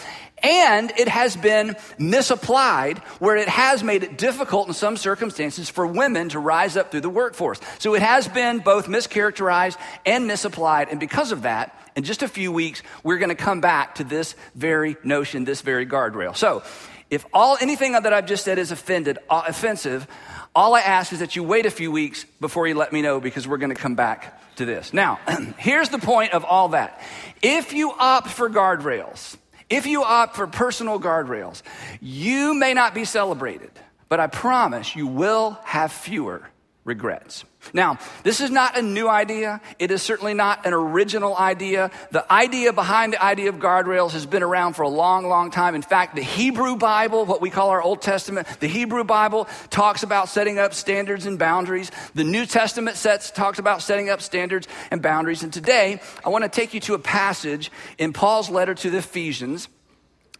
And 0.43 0.91
it 0.98 1.08
has 1.08 1.36
been 1.36 1.75
misapplied 2.00 2.98
where 3.20 3.36
it 3.36 3.48
has 3.48 3.84
made 3.84 4.01
it 4.03 4.17
difficult 4.17 4.67
in 4.67 4.74
some 4.74 4.98
circumstances 4.98 5.70
for 5.70 5.86
women 5.86 6.29
to 6.29 6.39
rise 6.39 6.75
up 6.75 6.89
through 6.89 7.01
the 7.01 7.10
workforce. 7.10 7.60
So 7.77 7.93
it 7.93 8.01
has 8.01 8.27
been 8.27 8.58
both 8.58 8.88
mischaracterized 8.88 9.77
and 10.03 10.25
misapplied. 10.25 10.89
And 10.89 11.00
because 11.00 11.31
of 11.31 11.43
that, 11.43 11.77
in 11.96 12.04
just 12.04 12.24
a 12.24 12.28
few 12.28 12.52
weeks, 12.52 12.84
we're 13.04 13.18
going 13.18 13.30
to 13.30 13.36
come 13.36 13.62
back 13.62 13.96
to 13.96 14.04
this 14.04 14.36
very 14.56 14.98
notion, 15.04 15.44
this 15.44 15.62
very 15.62 15.86
guardrail. 15.86 16.36
So, 16.36 16.64
if 17.10 17.26
all 17.34 17.58
anything 17.60 17.92
that 17.92 18.14
I've 18.14 18.26
just 18.26 18.46
said 18.46 18.58
is 18.58 18.72
offended, 18.72 19.20
uh, 19.30 19.44
offensive, 19.46 20.08
all 20.56 20.76
I 20.76 20.80
ask 20.80 21.12
is 21.12 21.20
that 21.20 21.36
you 21.36 21.44
wait 21.44 21.66
a 21.66 21.72
few 21.72 21.92
weeks 21.92 22.26
before 22.40 22.68
you 22.68 22.76
let 22.76 22.94
me 22.94 23.02
know 23.02 23.20
because 23.20 23.48
we're 23.48 23.58
going 23.58 23.76
to 23.76 23.82
come 23.82 23.96
back 23.96 24.56
to 24.56 24.66
this. 24.66 24.94
Now, 24.94 25.20
here's 25.58 25.90
the 25.90 26.00
point 26.00 26.34
of 26.34 26.46
all 26.46 26.70
that. 26.70 27.02
If 27.42 27.74
you 27.74 27.92
opt 27.92 28.30
for 28.30 28.50
guardrails, 28.50 29.38
if 29.70 29.86
you 29.86 30.04
opt 30.04 30.36
for 30.36 30.48
personal 30.48 31.00
guardrails, 31.00 31.64
you 32.02 32.54
may 32.54 32.74
not 32.74 32.94
be 32.94 33.06
celebrated, 33.06 33.72
but 34.08 34.20
I 34.20 34.28
promise 34.28 34.96
you 34.96 35.08
will 35.08 35.58
have 35.64 35.92
fewer 35.92 36.42
regrets. 36.84 37.44
Now, 37.74 38.00
this 38.24 38.41
is 38.41 38.50
not 38.50 38.77
a 38.77 38.82
new 38.82 39.08
idea. 39.08 39.62
It 39.80 39.91
is 39.91 40.01
certainly 40.01 40.34
not 40.34 40.65
an 40.65 40.74
original 40.74 41.38
idea. 41.38 41.91
The 42.12 42.32
idea 42.32 42.74
behind 42.74 43.13
the 43.13 43.24
idea 43.24 43.50
of 43.50 43.56
guardrails 43.56 44.12
has 44.12 44.25
been 44.25 44.44
around 44.44 44.74
for 44.74 44.82
a 44.82 44.89
long, 44.89 45.27
long 45.27 45.51
time. 45.51 45.75
In 45.75 45.82
fact, 45.82 46.15
the 46.15 46.24
Hebrew 46.24 46.75
Bible, 46.75 47.25
what 47.25 47.39
we 47.39 47.50
call 47.50 47.70
our 47.70 47.82
Old 47.82 48.01
Testament, 48.01 48.48
the 48.60 48.68
Hebrew 48.68 49.03
Bible 49.03 49.48
talks 49.70 50.03
about 50.03 50.27
setting 50.27 50.60
up 50.60 50.74
standards 50.74 51.25
and 51.25 51.38
boundaries. 51.38 51.91
The 52.15 52.24
New 52.24 52.46
Testament 52.46 52.98
sets, 52.98 53.32
talks 53.32 53.60
about 53.60 53.82
setting 53.82 54.10
up 54.10 54.22
standards 54.22 54.68
and 54.89 55.01
boundaries. 55.01 55.44
And 55.44 55.53
today, 55.53 56.01
I 56.25 56.30
want 56.30 56.44
to 56.44 56.50
take 56.50 56.74
you 56.74 56.80
to 56.82 56.96
a 56.96 57.00
passage 57.00 57.72
in 57.98 58.12
Paul's 58.12 58.50
letter 58.50 58.74
to 58.74 58.89
the 58.89 58.98
Ephesians. 58.98 59.70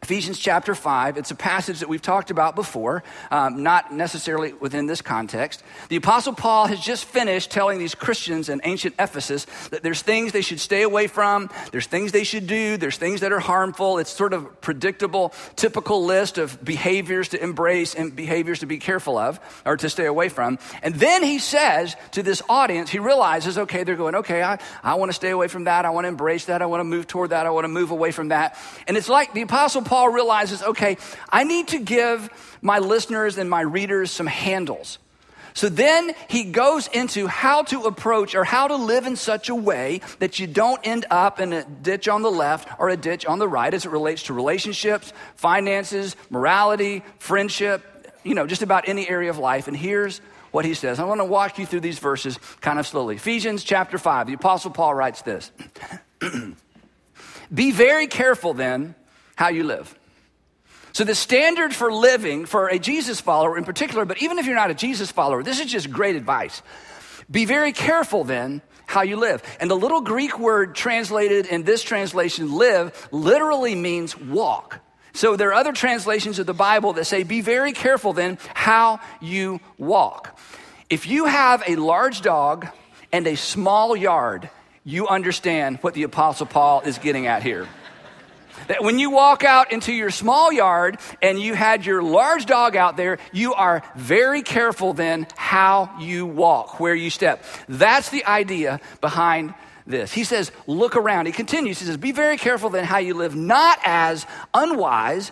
Ephesians 0.04 0.40
chapter 0.40 0.74
5, 0.74 1.18
it's 1.18 1.30
a 1.30 1.36
passage 1.36 1.82
that 1.82 1.88
we've 1.88 2.02
talked 2.02 2.32
about 2.32 2.56
before, 2.56 3.04
um, 3.30 3.62
not 3.62 3.94
necessarily 3.94 4.52
within 4.52 4.88
this 4.88 5.00
context. 5.00 5.62
The 5.90 5.96
Apostle 5.96 6.34
Paul 6.34 6.66
has 6.66 6.80
just 6.80 7.06
finished 7.06 7.52
telling 7.52 7.78
these 7.78 7.94
Christians 7.94 8.50
in 8.50 8.62
ancient 8.64 8.96
Ephesus 8.98 9.46
that 9.70 9.84
there's 9.84 10.02
things 10.02 10.32
they 10.32 10.42
should 10.42 10.60
stay 10.60 10.82
away 10.82 11.06
from, 11.06 11.52
there's 11.72 11.86
things 11.86 12.14
they 12.14 12.24
should 12.24 12.48
do, 12.48 12.78
there's 12.78 12.98
things 12.98 13.22
that 13.22 13.32
are 13.32 13.40
harmful. 13.40 14.00
It's 14.00 14.10
sort 14.10 14.34
of 14.34 14.60
predictable, 14.60 15.36
typical 15.56 16.04
list 16.04 16.40
of 16.40 16.66
behaviors 16.66 17.30
to 17.30 17.42
embrace 17.42 17.94
and 17.94 18.16
behaviors 18.16 18.62
to 18.62 18.66
be 18.66 18.80
careful 18.80 19.20
of 19.20 19.40
or 19.68 19.78
to 19.78 19.88
stay 19.88 20.08
away 20.08 20.30
from. 20.30 20.58
And 20.82 20.96
then 20.96 21.22
he 21.22 21.38
says 21.38 21.96
to 22.14 22.24
this 22.24 22.42
audience, 22.50 22.90
he 22.90 22.98
realizes, 22.98 23.56
okay, 23.56 23.84
they're 23.84 23.96
going, 23.96 24.16
okay, 24.16 24.42
I, 24.42 24.58
I 24.82 24.96
want 24.96 25.10
to 25.10 25.16
stay 25.16 25.30
away 25.30 25.48
from 25.48 25.66
that, 25.66 25.86
I 25.86 25.92
want 25.92 26.06
to 26.06 26.10
embrace 26.10 26.46
that, 26.46 26.64
I 26.64 26.66
want 26.66 26.80
to 26.80 26.86
move 26.86 27.06
toward 27.06 27.30
that, 27.30 27.46
I 27.46 27.52
want 27.52 27.66
to 27.66 27.70
move 27.70 27.92
away 27.92 28.12
from 28.12 28.30
that. 28.30 28.58
And 28.88 28.98
it's 28.98 29.08
like 29.08 29.36
the 29.36 29.44
Apostle 29.44 29.84
Paul 29.92 30.08
realizes, 30.08 30.64
okay, 30.64 30.96
I 31.30 31.44
need 31.44 31.68
to 31.68 31.78
give 31.78 32.30
my 32.62 32.80
listeners 32.80 33.38
and 33.38 33.50
my 33.50 33.60
readers 33.60 34.10
some 34.10 34.26
handles. 34.26 35.00
So 35.54 35.68
then 35.68 36.14
he 36.30 36.46
goes 36.46 36.88
into 36.88 37.28
how 37.28 37.64
to 37.64 37.82
approach 37.82 38.34
or 38.34 38.46
how 38.46 38.70
to 38.70 38.78
live 38.78 39.06
in 39.06 39.18
such 39.18 39.50
a 39.50 39.54
way 39.54 40.00
that 40.20 40.40
you 40.40 40.48
don't 40.48 40.80
end 40.86 41.08
up 41.12 41.42
in 41.42 41.52
a 41.52 41.66
ditch 41.66 42.08
on 42.08 42.22
the 42.22 42.32
left 42.32 42.70
or 42.80 42.88
a 42.88 42.96
ditch 42.96 43.26
on 43.26 43.38
the 43.38 43.50
right 43.50 43.74
as 43.74 43.86
it 43.86 43.92
relates 43.92 44.24
to 44.24 44.34
relationships, 44.34 45.12
finances, 45.36 46.16
morality, 46.30 47.04
friendship, 47.20 47.84
you 48.24 48.34
know, 48.34 48.48
just 48.48 48.62
about 48.62 48.88
any 48.88 49.10
area 49.10 49.30
of 49.30 49.40
life. 49.40 49.68
And 49.68 49.76
here's 49.76 50.20
what 50.52 50.64
he 50.64 50.74
says. 50.74 51.02
I 51.02 51.04
want 51.04 51.20
to 51.20 51.26
walk 51.26 51.60
you 51.60 51.66
through 51.66 51.82
these 51.82 52.00
verses 52.00 52.40
kind 52.62 52.80
of 52.80 52.88
slowly. 52.88 53.18
Ephesians 53.18 53.66
chapter 53.66 53.98
5, 53.98 54.28
the 54.28 54.34
Apostle 54.36 54.72
Paul 54.72 54.94
writes 54.94 55.22
this 55.24 55.52
Be 57.54 57.72
very 57.72 58.08
careful 58.08 58.54
then 58.54 58.96
how 59.42 59.50
you 59.50 59.64
live. 59.64 59.98
So, 60.94 61.04
the 61.04 61.16
standard 61.16 61.74
for 61.74 61.92
living 61.92 62.46
for 62.46 62.68
a 62.68 62.78
Jesus 62.78 63.20
follower 63.20 63.58
in 63.58 63.64
particular, 63.64 64.06
but 64.06 64.22
even 64.22 64.38
if 64.38 64.46
you're 64.46 64.54
not 64.54 64.70
a 64.70 64.76
Jesus 64.76 65.10
follower, 65.10 65.42
this 65.42 65.60
is 65.60 65.72
just 65.72 65.90
great 65.90 66.16
advice. 66.16 66.62
Be 67.30 67.46
very 67.46 67.72
careful 67.72 68.24
then 68.24 68.62
how 68.86 69.02
you 69.02 69.16
live. 69.16 69.42
And 69.60 69.68
the 69.68 69.76
little 69.76 70.02
Greek 70.02 70.38
word 70.38 70.76
translated 70.76 71.48
in 71.48 71.64
this 71.64 71.82
translation, 71.82 72.54
live, 72.54 73.10
literally 73.12 73.74
means 73.74 74.16
walk. 74.16 74.80
So 75.14 75.36
there 75.36 75.50
are 75.50 75.56
other 75.56 75.74
translations 75.74 76.38
of 76.38 76.46
the 76.46 76.54
Bible 76.54 76.94
that 76.94 77.06
say, 77.06 77.24
be 77.24 77.42
very 77.42 77.72
careful 77.72 78.14
then 78.14 78.38
how 78.54 79.00
you 79.22 79.60
walk. 79.80 80.38
If 80.88 81.08
you 81.08 81.26
have 81.26 81.64
a 81.68 81.78
large 81.78 82.22
dog 82.22 82.68
and 83.12 83.26
a 83.26 83.36
small 83.36 83.96
yard, 83.96 84.52
you 84.84 85.08
understand 85.08 85.80
what 85.82 85.96
the 85.96 86.04
Apostle 86.04 86.46
Paul 86.46 86.82
is 86.82 87.00
getting 87.00 87.26
at 87.26 87.42
here. 87.42 87.68
That 88.68 88.84
when 88.84 89.00
you 89.00 89.10
walk 89.10 89.44
out 89.44 89.72
into 89.72 89.92
your 89.92 90.12
small 90.12 90.52
yard 90.52 90.98
and 91.22 91.40
you 91.40 91.54
had 91.54 91.86
your 91.86 92.02
large 92.04 92.46
dog 92.46 92.76
out 92.76 92.98
there, 92.98 93.18
you 93.32 93.54
are 93.54 93.84
very 93.96 94.42
careful 94.42 94.94
then 94.94 95.28
how 95.36 95.90
you 96.00 96.26
walk, 96.26 96.80
where 96.80 96.96
you 96.96 97.10
step. 97.10 97.44
That's 97.68 98.10
the 98.10 98.26
idea 98.26 98.80
behind 99.02 99.54
this. 99.86 100.14
He 100.14 100.24
says, 100.24 100.52
look 100.68 100.96
around. 100.96 101.26
He 101.26 101.32
continues, 101.32 101.80
he 101.80 101.86
says, 101.86 101.98
be 101.98 102.12
very 102.12 102.38
careful 102.38 102.70
then 102.70 102.86
how 102.86 102.98
you 102.98 103.14
live, 103.14 103.36
not 103.36 103.80
as 103.84 104.26
unwise, 104.54 105.32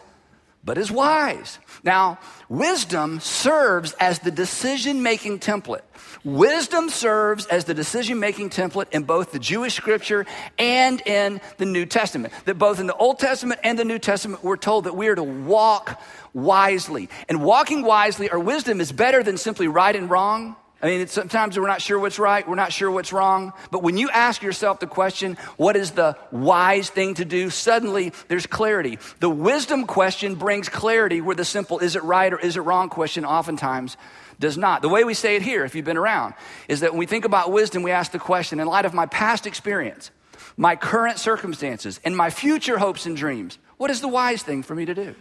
but 0.63 0.77
as 0.77 0.91
wise. 0.91 1.59
Now, 1.83 2.19
wisdom 2.49 3.19
serves 3.19 3.93
as 3.93 4.19
the 4.19 4.31
decision 4.31 5.01
making 5.01 5.39
template. 5.39 5.81
Wisdom 6.23 6.89
serves 6.89 7.45
as 7.47 7.65
the 7.65 7.73
decision 7.73 8.19
making 8.19 8.49
template 8.49 8.91
in 8.91 9.03
both 9.03 9.31
the 9.31 9.39
Jewish 9.39 9.75
scripture 9.75 10.25
and 10.57 11.01
in 11.05 11.41
the 11.57 11.65
New 11.65 11.85
Testament. 11.85 12.33
That 12.45 12.57
both 12.57 12.79
in 12.79 12.87
the 12.87 12.95
Old 12.95 13.19
Testament 13.19 13.61
and 13.63 13.77
the 13.77 13.85
New 13.85 13.99
Testament, 13.99 14.43
we're 14.43 14.57
told 14.57 14.85
that 14.85 14.95
we 14.95 15.07
are 15.07 15.15
to 15.15 15.23
walk 15.23 16.01
wisely. 16.33 17.09
And 17.27 17.43
walking 17.43 17.83
wisely 17.83 18.29
or 18.29 18.39
wisdom 18.39 18.81
is 18.81 18.91
better 18.91 19.23
than 19.23 19.37
simply 19.37 19.67
right 19.67 19.95
and 19.95 20.09
wrong. 20.09 20.55
I 20.81 20.85
mean, 20.87 21.07
sometimes 21.07 21.59
we're 21.59 21.67
not 21.67 21.81
sure 21.81 21.99
what's 21.99 22.19
right, 22.19 22.47
we're 22.47 22.55
not 22.55 22.71
sure 22.71 22.89
what's 22.89 23.11
wrong. 23.11 23.51
But 23.69 23.83
when 23.83 23.97
you 23.97 24.09
ask 24.09 24.41
yourself 24.41 24.79
the 24.79 24.87
question, 24.87 25.35
what 25.57 25.75
is 25.75 25.91
the 25.91 26.17
wise 26.31 26.89
thing 26.89 27.15
to 27.15 27.25
do? 27.25 27.49
Suddenly 27.49 28.13
there's 28.29 28.47
clarity. 28.47 28.97
The 29.19 29.29
wisdom 29.29 29.85
question 29.85 30.35
brings 30.35 30.69
clarity 30.69 31.19
where 31.19 31.35
the 31.35 31.43
simple 31.43 31.79
is 31.79 31.97
it 31.97 32.03
right 32.03 32.31
or 32.31 32.39
is 32.39 32.55
it 32.55 32.61
wrong 32.61 32.87
question 32.87 33.25
oftentimes 33.25 33.97
does 34.39 34.57
not. 34.57 34.81
The 34.81 34.89
way 34.89 35.03
we 35.03 35.13
say 35.13 35.35
it 35.35 35.41
here, 35.41 35.65
if 35.65 35.75
you've 35.75 35.85
been 35.85 35.97
around, 35.97 36.33
is 36.67 36.79
that 36.79 36.91
when 36.91 36.99
we 36.99 37.05
think 37.05 37.25
about 37.25 37.51
wisdom, 37.51 37.83
we 37.83 37.91
ask 37.91 38.11
the 38.11 38.19
question 38.19 38.59
in 38.59 38.67
light 38.67 38.85
of 38.85 38.93
my 38.93 39.05
past 39.05 39.45
experience, 39.45 40.11
my 40.57 40.75
current 40.75 41.19
circumstances, 41.19 41.99
and 42.03 42.15
my 42.15 42.29
future 42.29 42.77
hopes 42.77 43.05
and 43.05 43.15
dreams, 43.15 43.57
what 43.77 43.91
is 43.91 44.01
the 44.01 44.07
wise 44.07 44.43
thing 44.43 44.63
for 44.63 44.75
me 44.75 44.85
to 44.85 44.95
do? 44.95 45.15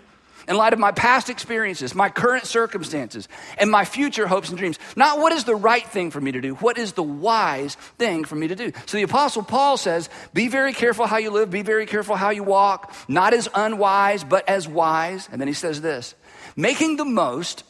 in 0.48 0.56
light 0.56 0.72
of 0.72 0.78
my 0.78 0.90
past 0.90 1.28
experiences, 1.28 1.94
my 1.94 2.08
current 2.08 2.46
circumstances, 2.46 3.28
and 3.58 3.70
my 3.70 3.84
future 3.84 4.26
hopes 4.26 4.48
and 4.48 4.56
dreams. 4.56 4.78
Not 4.96 5.18
what 5.18 5.32
is 5.32 5.44
the 5.44 5.54
right 5.54 5.87
thing 5.87 6.10
for 6.10 6.20
me 6.20 6.32
to 6.32 6.40
do, 6.40 6.54
what 6.54 6.78
is 6.78 6.94
the 6.94 7.02
wise 7.02 7.75
thing 7.98 8.25
for 8.25 8.34
me 8.34 8.48
to 8.48 8.56
do. 8.56 8.72
So 8.87 8.96
the 8.96 9.02
Apostle 9.02 9.42
Paul 9.42 9.76
says, 9.76 10.08
Be 10.32 10.48
very 10.48 10.72
careful 10.72 11.06
how 11.06 11.18
you 11.18 11.30
live, 11.30 11.50
be 11.50 11.62
very 11.62 11.84
careful 11.84 12.16
how 12.16 12.30
you 12.30 12.42
walk, 12.42 12.94
not 13.08 13.34
as 13.34 13.48
unwise, 13.54 14.25
but 14.25 14.48
as 14.48 14.66
wise. 14.66 15.28
And 15.30 15.40
then 15.40 15.48
he 15.48 15.54
says 15.54 15.82
this 15.82 16.14
making 16.56 16.96
the 16.96 17.04
most 17.04 17.62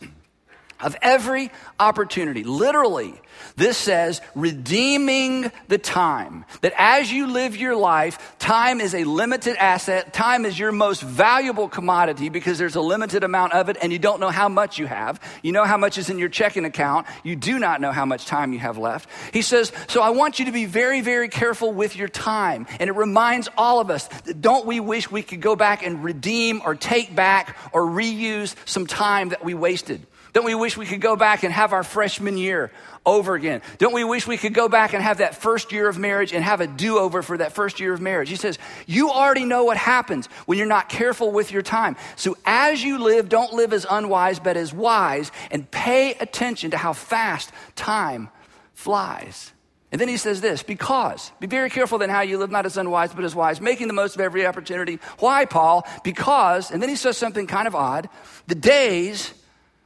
of 0.81 0.97
every 1.03 1.51
opportunity. 1.79 2.45
Literally, 2.45 3.21
this 3.57 3.77
says 3.77 4.21
redeeming 4.35 5.51
the 5.69 5.79
time. 5.79 6.45
That 6.61 6.73
as 6.77 7.11
you 7.11 7.27
live 7.27 7.57
your 7.57 7.77
life, 7.77 8.37
time 8.39 8.81
is 8.81 8.95
a 8.95 9.05
limited 9.05 9.57
asset. 9.57 10.13
Time 10.13 10.45
is 10.45 10.59
your 10.59 10.73
most 10.73 11.03
valuable 11.03 11.69
commodity 11.69 12.29
because 12.29 12.59
there's 12.59 12.77
a 12.77 12.81
limited 12.81 13.25
amount 13.25 13.53
of 13.53 13.69
it 13.69 13.77
and 13.83 13.93
you 13.93 13.99
don't 13.99 14.21
know 14.21 14.31
how 14.31 14.49
much 14.49 14.79
you 14.79 14.87
have. 14.87 15.21
You 15.43 15.53
know 15.53 15.65
how 15.65 15.77
much 15.77 15.99
is 15.99 16.11
in 16.11 16.19
your 16.19 16.29
checking 16.29 16.65
account. 16.65 17.07
You 17.25 17.37
do 17.37 17.59
not 17.59 17.81
know 17.81 17.93
how 17.93 18.05
much 18.05 18.27
time 18.27 18.53
you 18.53 18.59
have 18.59 18.79
left. 18.79 19.09
He 19.33 19.43
says, 19.43 19.73
So 19.89 20.03
I 20.03 20.11
want 20.11 20.39
you 20.39 20.47
to 20.47 20.53
be 20.53 20.67
very, 20.67 21.01
very 21.01 21.29
careful 21.29 21.73
with 21.73 21.97
your 21.97 22.09
time. 22.09 22.67
And 22.79 22.89
it 22.89 22.95
reminds 22.95 23.49
all 23.57 23.81
of 23.81 23.91
us 23.91 24.09
don't 24.41 24.67
we 24.67 24.81
wish 24.81 25.11
we 25.11 25.23
could 25.23 25.41
go 25.41 25.57
back 25.57 25.85
and 25.85 26.05
redeem 26.05 26.63
or 26.65 26.75
take 26.75 27.15
back 27.15 27.57
or 27.73 27.83
reuse 27.83 28.55
some 28.67 28.87
time 28.87 29.31
that 29.31 29.45
we 29.45 29.55
wasted? 29.55 30.07
Don't 30.33 30.45
we 30.45 30.55
wish 30.55 30.77
we 30.77 30.87
could 30.87 31.01
go 31.01 31.17
back 31.17 31.43
and 31.43 31.53
have 31.53 31.73
our 31.73 31.83
freshman 31.83 32.37
year 32.37 32.71
over 33.07 33.35
again? 33.35 33.63
Don't 33.79 33.95
we 33.95 34.05
wish 34.05 34.27
we 34.27 34.37
could 34.37 34.55
go 34.55 34.69
back 34.69 34.93
and 34.93 35.03
have 35.03 35.19
that 35.19 35.35
first 35.35 35.73
year 35.73 35.89
of 35.89 35.99
marriage 35.99 36.33
and 36.33 36.45
have 36.45 36.61
a 36.61 36.67
do 36.67 36.99
over 36.99 37.23
for 37.23 37.39
that 37.39 37.53
first 37.53 37.81
year 37.81 37.93
of 37.93 38.01
marriage? 38.01 38.29
He 38.29 38.37
says, 38.37 38.59
You 38.87 39.11
already 39.11 39.45
know 39.45 39.65
what 39.65 39.77
happens 39.77 40.27
when 40.47 40.59
you're 40.59 40.67
not 40.67 40.89
careful 40.89 41.31
with 41.33 41.51
your 41.51 41.63
time. 41.63 41.97
So 42.17 42.37
as 42.45 42.83
you 42.83 42.99
live, 42.99 43.29
don't 43.29 43.53
live 43.53 43.73
as 43.73 43.87
unwise, 43.89 44.39
but 44.39 44.57
as 44.57 44.73
wise, 44.73 45.33
and 45.51 45.71
pay 45.71 46.15
attention 46.15 46.73
to 46.73 46.77
how 46.77 46.93
fast 46.93 47.51
time 47.75 48.29
flies. 48.75 49.53
And 49.91 49.99
then 49.99 50.09
he 50.09 50.19
says 50.19 50.41
this 50.41 50.63
because, 50.63 51.33
be 51.41 51.47
very 51.47 51.71
careful 51.71 51.99
then 51.99 52.11
how 52.11 52.21
you 52.21 52.37
live, 52.37 52.51
not 52.51 52.67
as 52.67 52.77
unwise, 52.77 53.15
but 53.15 53.25
as 53.25 53.35
wise, 53.35 53.61
making 53.61 53.87
the 53.87 53.95
most 53.95 54.15
of 54.15 54.21
every 54.21 54.47
opportunity. 54.47 54.99
Why, 55.19 55.47
Paul? 55.47 55.87
Because, 56.05 56.71
and 56.71 56.83
then 56.83 56.91
he 56.91 56.97
says 56.97 57.17
something 57.17 57.47
kind 57.47 57.67
of 57.67 57.75
odd 57.75 58.09
the 58.47 58.55
days 58.55 59.33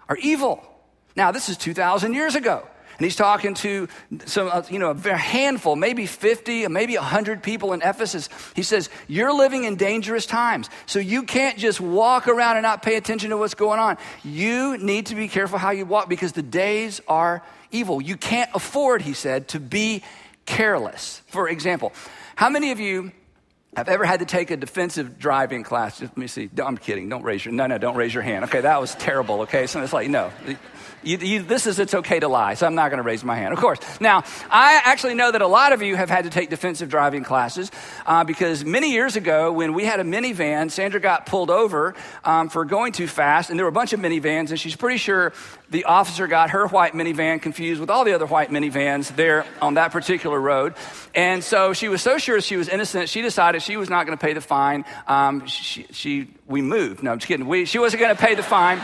are 0.08 0.16
evil. 0.16 0.64
Now, 1.16 1.30
this 1.32 1.48
is 1.48 1.56
2,000 1.56 2.14
years 2.14 2.34
ago. 2.34 2.66
And 2.98 3.04
he's 3.04 3.16
talking 3.16 3.54
to 3.54 3.88
some, 4.26 4.48
uh, 4.48 4.62
you 4.70 4.78
know, 4.78 4.90
a 4.90 5.16
handful, 5.16 5.76
maybe 5.76 6.06
50, 6.06 6.68
maybe 6.68 6.96
100 6.96 7.42
people 7.42 7.72
in 7.72 7.82
Ephesus. 7.82 8.28
He 8.54 8.62
says, 8.62 8.90
You're 9.08 9.32
living 9.32 9.64
in 9.64 9.76
dangerous 9.76 10.26
times. 10.26 10.68
So 10.86 10.98
you 10.98 11.22
can't 11.22 11.58
just 11.58 11.80
walk 11.80 12.28
around 12.28 12.58
and 12.58 12.62
not 12.62 12.82
pay 12.82 12.96
attention 12.96 13.30
to 13.30 13.36
what's 13.36 13.54
going 13.54 13.80
on. 13.80 13.96
You 14.22 14.76
need 14.78 15.06
to 15.06 15.14
be 15.14 15.26
careful 15.26 15.58
how 15.58 15.70
you 15.70 15.86
walk 15.86 16.08
because 16.08 16.32
the 16.32 16.42
days 16.42 17.00
are 17.08 17.42
evil. 17.70 18.00
You 18.00 18.16
can't 18.16 18.50
afford, 18.54 19.02
he 19.02 19.14
said, 19.14 19.48
to 19.48 19.58
be 19.58 20.02
careless. 20.44 21.22
For 21.28 21.48
example, 21.48 21.92
how 22.36 22.50
many 22.50 22.70
of 22.72 22.78
you 22.78 23.12
I've 23.74 23.88
ever 23.88 24.04
had 24.04 24.20
to 24.20 24.26
take 24.26 24.50
a 24.50 24.56
defensive 24.56 25.18
driving 25.18 25.62
class. 25.62 25.98
Just, 25.98 26.12
let 26.12 26.18
me 26.18 26.26
see. 26.26 26.50
I'm 26.62 26.76
kidding. 26.76 27.08
Don't 27.08 27.22
raise 27.22 27.44
your 27.44 27.54
no, 27.54 27.66
no. 27.66 27.78
Don't 27.78 27.96
raise 27.96 28.12
your 28.12 28.22
hand. 28.22 28.44
Okay, 28.44 28.61
that 28.61 28.80
was 28.80 28.94
terrible. 28.96 29.42
Okay, 29.42 29.66
so 29.66 29.82
it's 29.82 29.94
like 29.94 30.11
no. 30.11 30.30
You, 31.02 31.18
you, 31.18 31.42
this 31.42 31.66
is 31.66 31.78
it's 31.78 31.94
okay 31.94 32.20
to 32.20 32.28
lie, 32.28 32.54
so 32.54 32.66
I'm 32.66 32.74
not 32.74 32.90
going 32.90 32.98
to 32.98 33.02
raise 33.02 33.24
my 33.24 33.36
hand. 33.36 33.52
Of 33.52 33.58
course. 33.58 33.78
Now, 34.00 34.24
I 34.50 34.80
actually 34.84 35.14
know 35.14 35.30
that 35.30 35.42
a 35.42 35.46
lot 35.46 35.72
of 35.72 35.82
you 35.82 35.96
have 35.96 36.08
had 36.08 36.24
to 36.24 36.30
take 36.30 36.50
defensive 36.50 36.88
driving 36.88 37.24
classes 37.24 37.70
uh, 38.06 38.24
because 38.24 38.64
many 38.64 38.92
years 38.92 39.16
ago, 39.16 39.52
when 39.52 39.74
we 39.74 39.84
had 39.84 40.00
a 40.00 40.04
minivan, 40.04 40.70
Sandra 40.70 41.00
got 41.00 41.26
pulled 41.26 41.50
over 41.50 41.94
um, 42.24 42.48
for 42.48 42.64
going 42.64 42.92
too 42.92 43.08
fast, 43.08 43.50
and 43.50 43.58
there 43.58 43.64
were 43.64 43.70
a 43.70 43.72
bunch 43.72 43.92
of 43.92 44.00
minivans, 44.00 44.50
and 44.50 44.60
she's 44.60 44.76
pretty 44.76 44.98
sure 44.98 45.32
the 45.70 45.84
officer 45.84 46.26
got 46.26 46.50
her 46.50 46.66
white 46.66 46.92
minivan 46.92 47.40
confused 47.40 47.80
with 47.80 47.90
all 47.90 48.04
the 48.04 48.12
other 48.12 48.26
white 48.26 48.50
minivans 48.50 49.14
there 49.16 49.44
on 49.60 49.74
that 49.74 49.90
particular 49.90 50.40
road, 50.40 50.74
and 51.14 51.42
so 51.42 51.72
she 51.72 51.88
was 51.88 52.02
so 52.02 52.18
sure 52.18 52.40
she 52.40 52.56
was 52.56 52.68
innocent, 52.68 53.08
she 53.08 53.22
decided 53.22 53.62
she 53.62 53.76
was 53.76 53.90
not 53.90 54.06
going 54.06 54.16
to 54.16 54.22
pay 54.22 54.34
the 54.34 54.40
fine. 54.40 54.84
Um, 55.06 55.46
she, 55.46 55.86
she, 55.90 56.28
we 56.46 56.62
moved. 56.62 57.02
No, 57.02 57.12
I'm 57.12 57.18
just 57.18 57.28
kidding. 57.28 57.46
We, 57.46 57.64
she 57.64 57.78
wasn't 57.78 58.00
going 58.00 58.14
to 58.14 58.20
pay 58.20 58.34
the 58.34 58.42
fine 58.42 58.80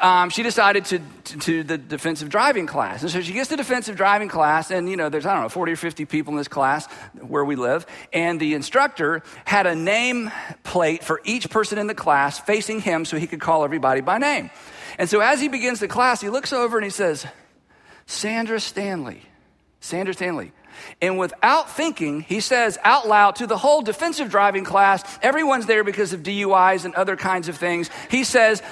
um, 0.00 0.30
she 0.30 0.42
decided 0.42 0.84
to, 0.86 0.98
to, 0.98 1.38
to, 1.38 1.62
the 1.62 1.78
defensive 1.78 2.28
driving 2.28 2.66
class. 2.66 3.02
And 3.02 3.10
so 3.10 3.20
she 3.20 3.32
gets 3.32 3.48
to 3.48 3.56
defensive 3.56 3.96
driving 3.96 4.28
class, 4.28 4.70
and 4.70 4.88
you 4.88 4.96
know, 4.96 5.08
there's, 5.08 5.26
I 5.26 5.34
don't 5.34 5.42
know, 5.42 5.48
40 5.48 5.72
or 5.72 5.76
50 5.76 6.04
people 6.04 6.32
in 6.32 6.38
this 6.38 6.48
class 6.48 6.86
where 7.20 7.44
we 7.44 7.56
live. 7.56 7.86
And 8.12 8.40
the 8.40 8.54
instructor 8.54 9.22
had 9.44 9.66
a 9.66 9.74
name 9.74 10.30
plate 10.64 11.04
for 11.04 11.20
each 11.24 11.50
person 11.50 11.78
in 11.78 11.86
the 11.86 11.94
class 11.94 12.38
facing 12.38 12.80
him 12.80 13.04
so 13.04 13.18
he 13.18 13.26
could 13.26 13.40
call 13.40 13.64
everybody 13.64 14.00
by 14.00 14.18
name. 14.18 14.50
And 14.98 15.08
so 15.08 15.20
as 15.20 15.40
he 15.40 15.48
begins 15.48 15.80
the 15.80 15.88
class, 15.88 16.20
he 16.20 16.28
looks 16.28 16.52
over 16.52 16.76
and 16.78 16.84
he 16.84 16.90
says, 16.90 17.26
Sandra 18.06 18.58
Stanley. 18.58 19.22
Sandra 19.80 20.14
Stanley. 20.14 20.52
And 21.00 21.18
without 21.18 21.70
thinking, 21.70 22.20
he 22.20 22.40
says 22.40 22.78
out 22.84 23.08
loud 23.08 23.36
to 23.36 23.46
the 23.46 23.56
whole 23.56 23.82
defensive 23.82 24.30
driving 24.30 24.64
class, 24.64 25.02
everyone's 25.22 25.66
there 25.66 25.84
because 25.84 26.12
of 26.12 26.22
DUIs 26.22 26.84
and 26.84 26.94
other 26.94 27.16
kinds 27.16 27.48
of 27.48 27.56
things. 27.56 27.90
He 28.10 28.24
says, 28.24 28.62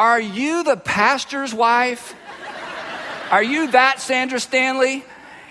are 0.00 0.18
you 0.18 0.64
the 0.64 0.78
pastor's 0.78 1.52
wife? 1.52 2.14
Are 3.30 3.42
you 3.42 3.70
that 3.72 4.00
Sandra 4.00 4.40
Stanley? 4.40 5.04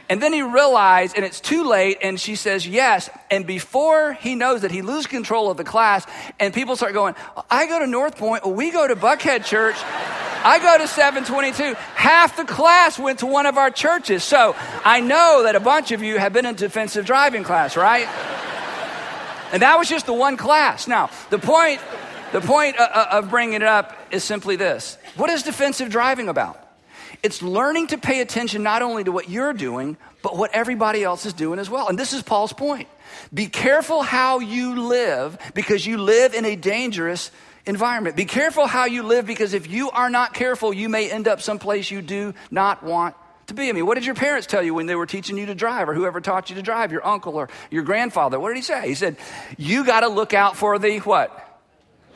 And 0.10 0.20
then 0.20 0.34
he 0.34 0.42
realized, 0.42 1.16
and 1.16 1.24
it's 1.24 1.40
too 1.40 1.66
late, 1.66 2.00
and 2.02 2.20
she 2.20 2.36
says 2.36 2.68
yes. 2.68 3.12
And 3.30 3.46
before 3.46 4.14
he 4.14 4.34
knows 4.34 4.62
that, 4.62 4.72
he 4.72 4.82
loses 4.82 5.06
control 5.06 5.52
of 5.52 5.58
the 5.58 5.64
class, 5.64 6.04
and 6.40 6.52
people 6.52 6.76
start 6.76 6.94
going, 6.94 7.14
I 7.52 7.68
go 7.68 7.78
to 7.78 7.86
North 7.86 8.18
Point, 8.18 8.44
we 8.44 8.72
go 8.72 8.88
to 8.88 8.96
Buckhead 8.96 9.46
Church, 9.46 9.76
I 9.78 10.58
go 10.58 10.80
to 10.80 10.88
722. 10.88 11.76
Half 11.94 12.36
the 12.36 12.46
class 12.46 12.98
went 12.98 13.20
to 13.20 13.28
one 13.28 13.46
of 13.46 13.60
our 13.60 13.70
churches. 13.70 14.24
So 14.24 14.56
I 14.84 15.00
know 15.00 15.44
that 15.44 15.56
a 15.56 15.60
bunch 15.60 15.92
of 15.92 16.02
you 16.02 16.18
have 16.18 16.34
been 16.34 16.48
in 16.48 16.56
defensive 16.56 17.06
driving 17.06 17.44
class, 17.44 17.78
right? 17.78 18.08
And 19.54 19.62
that 19.62 19.78
was 19.78 19.88
just 19.88 20.08
the 20.08 20.14
one 20.14 20.38
class. 20.38 20.88
Now, 20.88 21.12
the 21.30 21.38
point 21.38 21.82
the 22.32 22.42
point 22.42 22.80
uh, 22.80 22.88
uh, 22.92 23.08
of 23.12 23.30
bringing 23.30 23.56
it 23.56 23.64
up 23.64 23.98
is 24.12 24.24
simply 24.24 24.56
this 24.56 24.98
What 25.16 25.30
is 25.30 25.44
defensive 25.44 25.90
driving 25.90 26.30
about? 26.30 26.66
It's 27.22 27.42
learning 27.42 27.88
to 27.88 27.98
pay 27.98 28.22
attention 28.22 28.64
not 28.64 28.82
only 28.82 29.04
to 29.04 29.12
what 29.12 29.30
you're 29.30 29.54
doing, 29.54 29.98
but 30.22 30.38
what 30.38 30.52
everybody 30.54 31.04
else 31.04 31.26
is 31.26 31.34
doing 31.34 31.60
as 31.60 31.70
well. 31.70 31.90
And 31.90 32.00
this 32.00 32.14
is 32.14 32.22
Paul's 32.22 32.54
point. 32.54 32.88
Be 33.34 33.48
careful 33.48 34.04
how 34.04 34.40
you 34.40 34.82
live 34.82 35.38
because 35.54 35.86
you 35.86 35.98
live 35.98 36.34
in 36.34 36.46
a 36.46 36.56
dangerous 36.56 37.32
environment. 37.66 38.16
Be 38.16 38.26
careful 38.26 38.68
how 38.68 38.86
you 38.86 39.04
live 39.04 39.26
because 39.26 39.54
if 39.54 39.70
you 39.70 39.90
are 39.92 40.10
not 40.10 40.34
careful, 40.34 40.74
you 40.74 40.88
may 40.88 41.12
end 41.12 41.28
up 41.28 41.42
someplace 41.42 41.92
you 41.92 42.02
do 42.02 42.34
not 42.52 42.84
want 42.84 43.16
to 43.48 43.54
be. 43.54 43.70
I 43.70 43.74
mean, 43.74 43.86
what 43.86 43.96
did 43.96 44.06
your 44.06 44.16
parents 44.16 44.48
tell 44.48 44.64
you 44.64 44.74
when 44.74 44.86
they 44.86 44.96
were 44.96 45.06
teaching 45.06 45.38
you 45.38 45.46
to 45.48 45.56
drive 45.56 45.90
or 45.90 45.94
whoever 45.94 46.22
taught 46.22 46.50
you 46.50 46.56
to 46.56 46.62
drive, 46.62 46.92
your 46.92 47.06
uncle 47.06 47.36
or 47.36 47.50
your 47.70 47.84
grandfather? 47.84 48.40
What 48.40 48.50
did 48.50 48.58
he 48.58 48.64
say? 48.64 48.88
He 48.88 48.96
said, 48.96 49.18
You 49.58 49.86
got 49.86 50.02
to 50.02 50.08
look 50.08 50.34
out 50.34 50.56
for 50.56 50.80
the 50.80 51.00
what? 51.00 51.49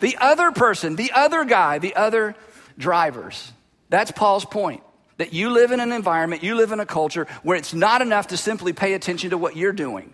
The 0.03 0.17
other 0.17 0.51
person, 0.51 0.97
the 0.97 1.13
other 1.13 1.45
guy, 1.45 1.79
the 1.79 1.95
other 1.95 2.35
drivers. 2.77 3.53
That's 3.87 4.11
Paul's 4.11 4.43
point. 4.43 4.83
That 5.15 5.31
you 5.31 5.49
live 5.49 5.71
in 5.71 5.79
an 5.79 5.93
environment, 5.93 6.43
you 6.43 6.55
live 6.55 6.73
in 6.73 6.81
a 6.81 6.85
culture 6.85 7.25
where 7.41 7.55
it's 7.55 7.73
not 7.73 8.01
enough 8.01 8.27
to 8.27 8.35
simply 8.35 8.73
pay 8.73 8.95
attention 8.95 9.29
to 9.29 9.37
what 9.37 9.55
you're 9.55 9.71
doing. 9.71 10.13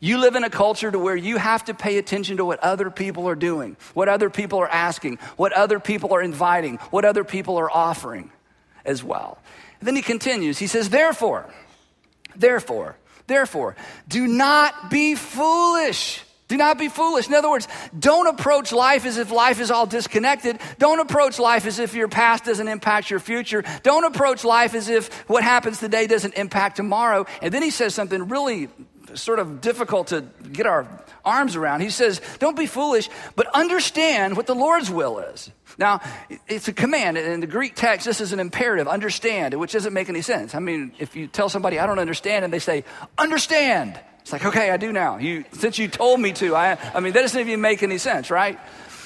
You 0.00 0.16
live 0.16 0.36
in 0.36 0.44
a 0.44 0.48
culture 0.48 0.90
to 0.90 0.98
where 0.98 1.16
you 1.16 1.36
have 1.36 1.66
to 1.66 1.74
pay 1.74 1.98
attention 1.98 2.38
to 2.38 2.46
what 2.46 2.60
other 2.60 2.88
people 2.88 3.28
are 3.28 3.34
doing, 3.34 3.76
what 3.92 4.08
other 4.08 4.30
people 4.30 4.58
are 4.60 4.68
asking, 4.68 5.18
what 5.36 5.52
other 5.52 5.80
people 5.80 6.14
are 6.14 6.22
inviting, 6.22 6.76
what 6.88 7.04
other 7.04 7.22
people 7.22 7.58
are 7.58 7.70
offering 7.70 8.32
as 8.86 9.04
well. 9.04 9.36
And 9.80 9.86
then 9.86 9.96
he 9.96 10.02
continues. 10.02 10.58
He 10.58 10.66
says, 10.66 10.88
Therefore, 10.88 11.44
therefore, 12.36 12.96
therefore, 13.26 13.76
do 14.08 14.26
not 14.26 14.90
be 14.90 15.14
foolish. 15.14 16.24
Do 16.50 16.56
not 16.56 16.78
be 16.78 16.88
foolish. 16.88 17.28
In 17.28 17.34
other 17.34 17.48
words, 17.48 17.68
don't 17.96 18.26
approach 18.26 18.72
life 18.72 19.06
as 19.06 19.18
if 19.18 19.30
life 19.30 19.60
is 19.60 19.70
all 19.70 19.86
disconnected. 19.86 20.58
Don't 20.80 20.98
approach 20.98 21.38
life 21.38 21.64
as 21.64 21.78
if 21.78 21.94
your 21.94 22.08
past 22.08 22.42
doesn't 22.42 22.66
impact 22.66 23.08
your 23.08 23.20
future. 23.20 23.62
Don't 23.84 24.02
approach 24.02 24.42
life 24.42 24.74
as 24.74 24.88
if 24.88 25.14
what 25.28 25.44
happens 25.44 25.78
today 25.78 26.08
doesn't 26.08 26.34
impact 26.34 26.74
tomorrow. 26.74 27.24
And 27.40 27.54
then 27.54 27.62
he 27.62 27.70
says 27.70 27.94
something 27.94 28.26
really 28.26 28.68
sort 29.14 29.38
of 29.38 29.60
difficult 29.60 30.08
to 30.08 30.22
get 30.52 30.66
our 30.66 30.88
arms 31.24 31.54
around. 31.54 31.82
He 31.82 31.90
says, 31.90 32.20
Don't 32.40 32.56
be 32.56 32.66
foolish, 32.66 33.08
but 33.36 33.46
understand 33.54 34.36
what 34.36 34.48
the 34.48 34.56
Lord's 34.56 34.90
will 34.90 35.20
is. 35.20 35.52
Now, 35.78 36.00
it's 36.48 36.66
a 36.66 36.72
command. 36.72 37.16
In 37.16 37.38
the 37.38 37.46
Greek 37.46 37.76
text, 37.76 38.06
this 38.06 38.20
is 38.20 38.32
an 38.32 38.40
imperative 38.40 38.88
understand, 38.88 39.54
which 39.54 39.70
doesn't 39.70 39.92
make 39.92 40.08
any 40.08 40.22
sense. 40.22 40.56
I 40.56 40.58
mean, 40.58 40.94
if 40.98 41.14
you 41.14 41.28
tell 41.28 41.48
somebody, 41.48 41.78
I 41.78 41.86
don't 41.86 42.00
understand, 42.00 42.44
and 42.44 42.52
they 42.52 42.58
say, 42.58 42.82
Understand, 43.16 44.00
it's 44.30 44.44
like, 44.44 44.54
okay, 44.54 44.70
I 44.70 44.76
do 44.76 44.92
now. 44.92 45.16
You, 45.18 45.44
since 45.50 45.76
you 45.76 45.88
told 45.88 46.20
me 46.20 46.32
to, 46.34 46.54
I, 46.54 46.78
I 46.94 47.00
mean, 47.00 47.12
that 47.14 47.22
doesn't 47.22 47.40
even 47.40 47.60
make 47.60 47.82
any 47.82 47.98
sense, 47.98 48.30
right? 48.30 48.60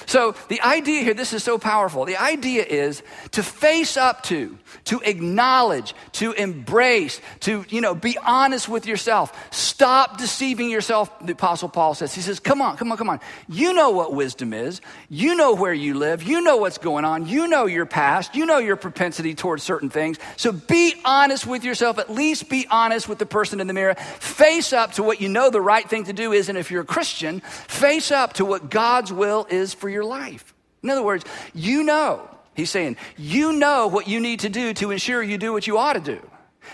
So 0.05 0.35
the 0.49 0.61
idea 0.61 1.01
here, 1.01 1.13
this 1.13 1.33
is 1.33 1.43
so 1.43 1.57
powerful. 1.57 2.05
The 2.05 2.17
idea 2.17 2.63
is 2.63 3.03
to 3.31 3.43
face 3.43 3.97
up 3.97 4.23
to, 4.23 4.57
to 4.85 5.01
acknowledge, 5.01 5.93
to 6.13 6.31
embrace, 6.33 7.21
to, 7.41 7.65
you 7.69 7.81
know, 7.81 7.95
be 7.95 8.17
honest 8.17 8.69
with 8.69 8.85
yourself. 8.85 9.53
Stop 9.53 10.17
deceiving 10.17 10.69
yourself, 10.69 11.11
the 11.25 11.33
Apostle 11.33 11.69
Paul 11.69 11.95
says. 11.95 12.13
He 12.13 12.21
says, 12.21 12.39
come 12.39 12.61
on, 12.61 12.77
come 12.77 12.91
on, 12.91 12.97
come 12.97 13.09
on. 13.09 13.19
You 13.47 13.73
know 13.73 13.91
what 13.91 14.13
wisdom 14.13 14.53
is. 14.53 14.81
You 15.09 15.35
know 15.35 15.53
where 15.53 15.73
you 15.73 15.95
live. 15.95 16.23
You 16.23 16.41
know 16.41 16.57
what's 16.57 16.77
going 16.77 17.05
on. 17.05 17.27
You 17.27 17.47
know 17.47 17.65
your 17.65 17.85
past. 17.85 18.35
You 18.35 18.45
know 18.45 18.57
your 18.57 18.75
propensity 18.75 19.35
towards 19.35 19.63
certain 19.63 19.89
things. 19.89 20.17
So 20.37 20.51
be 20.51 20.95
honest 21.03 21.47
with 21.47 21.63
yourself. 21.63 21.99
At 21.99 22.11
least 22.11 22.49
be 22.49 22.67
honest 22.69 23.09
with 23.09 23.19
the 23.19 23.25
person 23.25 23.59
in 23.59 23.67
the 23.67 23.73
mirror. 23.73 23.95
Face 23.95 24.73
up 24.73 24.93
to 24.93 25.03
what 25.03 25.21
you 25.21 25.29
know 25.29 25.49
the 25.49 25.61
right 25.61 25.87
thing 25.89 26.05
to 26.05 26.13
do 26.13 26.31
is. 26.31 26.49
And 26.49 26.57
if 26.57 26.71
you're 26.71 26.81
a 26.81 26.85
Christian, 26.85 27.41
face 27.41 28.11
up 28.11 28.33
to 28.33 28.45
what 28.45 28.69
God's 28.69 29.11
will 29.11 29.47
is 29.49 29.73
for 29.73 29.89
your 29.95 30.05
life. 30.05 30.53
In 30.83 30.91
other 30.91 31.01
words, 31.01 31.25
you 31.55 31.81
know 31.81 32.29
He's 32.55 32.71
saying, 32.71 32.97
You 33.17 33.51
know 33.51 33.87
what 33.87 34.07
you 34.07 34.19
need 34.19 34.39
to 34.41 34.49
do 34.49 34.73
to 34.75 34.91
ensure 34.91 35.21
you 35.21 35.37
do 35.37 35.53
what 35.53 35.67
you 35.67 35.77
ought 35.77 35.93
to 35.93 35.99
do. 35.99 36.21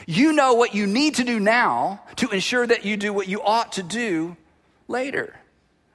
You 0.06 0.32
know 0.32 0.54
what 0.54 0.74
you 0.74 0.88
need 0.88 1.16
to 1.16 1.24
do 1.24 1.40
now 1.40 2.02
to 2.18 2.30
ensure 2.30 2.66
that 2.66 2.86
you 2.86 2.96
do 2.96 3.12
what 3.12 3.28
you 3.28 3.42
ought 3.42 3.74
to 3.74 3.84
do 3.84 4.38
later. 4.88 5.36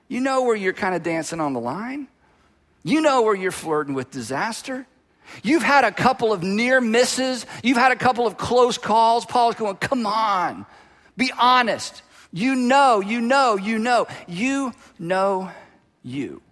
You 0.08 0.20
know 0.20 0.42
where 0.42 0.56
you're 0.56 0.74
kind 0.74 0.94
of 0.94 1.02
dancing 1.02 1.40
on 1.40 1.54
the 1.54 1.60
line. 1.60 2.08
You 2.82 3.00
know 3.00 3.22
where 3.22 3.34
you're 3.34 3.52
flirting 3.52 3.94
with 3.94 4.10
disaster. 4.10 4.86
You've 5.42 5.62
had 5.62 5.84
a 5.84 5.90
couple 5.90 6.32
of 6.32 6.42
near 6.42 6.80
misses. 6.80 7.46
You've 7.62 7.78
had 7.78 7.90
a 7.90 7.96
couple 7.96 8.26
of 8.26 8.36
close 8.36 8.78
calls. 8.78 9.24
Paul's 9.24 9.54
going, 9.54 9.76
Come 9.76 10.06
on, 10.06 10.66
be 11.16 11.32
honest. 11.38 12.02
You 12.32 12.54
know, 12.54 13.00
you 13.00 13.20
know, 13.20 13.56
you 13.56 13.78
know. 13.78 14.06
You 14.26 14.72
know 14.98 15.50
you. 16.02 16.42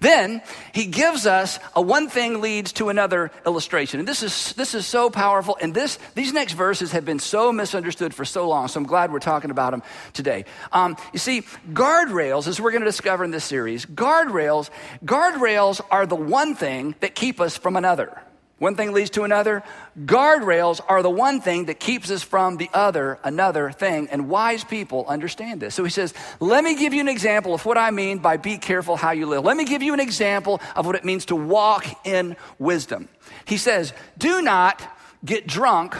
Then 0.00 0.42
he 0.72 0.86
gives 0.86 1.26
us 1.26 1.58
a 1.74 1.82
one 1.82 2.08
thing 2.08 2.40
leads 2.40 2.72
to 2.74 2.88
another 2.88 3.30
illustration. 3.46 4.00
And 4.00 4.08
this 4.08 4.22
is, 4.22 4.52
this 4.54 4.74
is 4.74 4.86
so 4.86 5.10
powerful. 5.10 5.56
And 5.60 5.74
this, 5.74 5.98
these 6.14 6.32
next 6.32 6.52
verses 6.52 6.92
have 6.92 7.04
been 7.04 7.18
so 7.18 7.52
misunderstood 7.52 8.14
for 8.14 8.24
so 8.24 8.48
long. 8.48 8.68
So 8.68 8.78
I'm 8.78 8.86
glad 8.86 9.12
we're 9.12 9.18
talking 9.18 9.50
about 9.50 9.70
them 9.70 9.82
today. 10.12 10.44
Um, 10.72 10.96
you 11.12 11.18
see, 11.18 11.42
guardrails, 11.72 12.46
as 12.48 12.60
we're 12.60 12.70
going 12.70 12.82
to 12.82 12.88
discover 12.88 13.24
in 13.24 13.30
this 13.30 13.44
series, 13.44 13.86
guardrails, 13.86 14.70
guardrails 15.04 15.80
are 15.90 16.06
the 16.06 16.16
one 16.16 16.54
thing 16.54 16.94
that 17.00 17.14
keep 17.14 17.40
us 17.40 17.56
from 17.56 17.76
another. 17.76 18.20
One 18.58 18.74
thing 18.74 18.92
leads 18.92 19.10
to 19.10 19.22
another. 19.22 19.62
Guardrails 20.04 20.80
are 20.88 21.00
the 21.02 21.10
one 21.10 21.40
thing 21.40 21.66
that 21.66 21.78
keeps 21.78 22.10
us 22.10 22.24
from 22.24 22.56
the 22.56 22.68
other, 22.74 23.18
another 23.22 23.70
thing. 23.70 24.08
And 24.10 24.28
wise 24.28 24.64
people 24.64 25.06
understand 25.06 25.60
this. 25.60 25.76
So 25.76 25.84
he 25.84 25.90
says, 25.90 26.12
Let 26.40 26.64
me 26.64 26.74
give 26.76 26.92
you 26.92 27.00
an 27.00 27.08
example 27.08 27.54
of 27.54 27.64
what 27.64 27.78
I 27.78 27.92
mean 27.92 28.18
by 28.18 28.36
be 28.36 28.58
careful 28.58 28.96
how 28.96 29.12
you 29.12 29.26
live. 29.26 29.44
Let 29.44 29.56
me 29.56 29.64
give 29.64 29.82
you 29.82 29.94
an 29.94 30.00
example 30.00 30.60
of 30.74 30.86
what 30.86 30.96
it 30.96 31.04
means 31.04 31.26
to 31.26 31.36
walk 31.36 31.86
in 32.04 32.36
wisdom. 32.58 33.08
He 33.44 33.58
says, 33.58 33.92
Do 34.16 34.42
not 34.42 34.82
get 35.24 35.46
drunk 35.46 35.96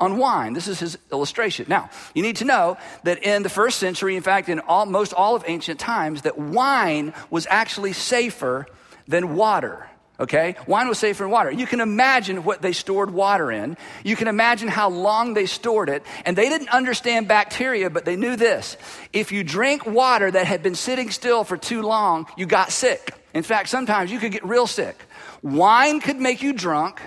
on 0.00 0.16
wine. 0.16 0.52
This 0.52 0.66
is 0.66 0.80
his 0.80 0.98
illustration. 1.12 1.66
Now, 1.68 1.90
you 2.14 2.22
need 2.22 2.36
to 2.36 2.44
know 2.44 2.76
that 3.04 3.22
in 3.22 3.44
the 3.44 3.48
first 3.48 3.78
century, 3.78 4.16
in 4.16 4.22
fact, 4.22 4.48
in 4.48 4.58
almost 4.58 5.12
all 5.12 5.36
of 5.36 5.44
ancient 5.46 5.78
times, 5.78 6.22
that 6.22 6.38
wine 6.38 7.12
was 7.28 7.46
actually 7.48 7.92
safer 7.92 8.66
than 9.06 9.36
water 9.36 9.89
okay? 10.20 10.54
Wine 10.66 10.88
was 10.88 10.98
safer 10.98 11.24
than 11.24 11.30
water. 11.30 11.50
You 11.50 11.66
can 11.66 11.80
imagine 11.80 12.44
what 12.44 12.62
they 12.62 12.72
stored 12.72 13.10
water 13.10 13.50
in. 13.50 13.76
You 14.04 14.14
can 14.16 14.28
imagine 14.28 14.68
how 14.68 14.90
long 14.90 15.34
they 15.34 15.46
stored 15.46 15.88
it. 15.88 16.04
And 16.24 16.36
they 16.36 16.48
didn't 16.48 16.68
understand 16.68 17.26
bacteria, 17.26 17.90
but 17.90 18.04
they 18.04 18.16
knew 18.16 18.36
this. 18.36 18.76
If 19.12 19.32
you 19.32 19.42
drink 19.42 19.86
water 19.86 20.30
that 20.30 20.46
had 20.46 20.62
been 20.62 20.74
sitting 20.74 21.10
still 21.10 21.42
for 21.42 21.56
too 21.56 21.82
long, 21.82 22.26
you 22.36 22.46
got 22.46 22.70
sick. 22.70 23.14
In 23.32 23.42
fact, 23.42 23.68
sometimes 23.68 24.12
you 24.12 24.18
could 24.18 24.32
get 24.32 24.44
real 24.44 24.66
sick. 24.66 24.96
Wine 25.42 26.00
could 26.00 26.20
make 26.20 26.42
you 26.42 26.52
drunk. 26.52 27.00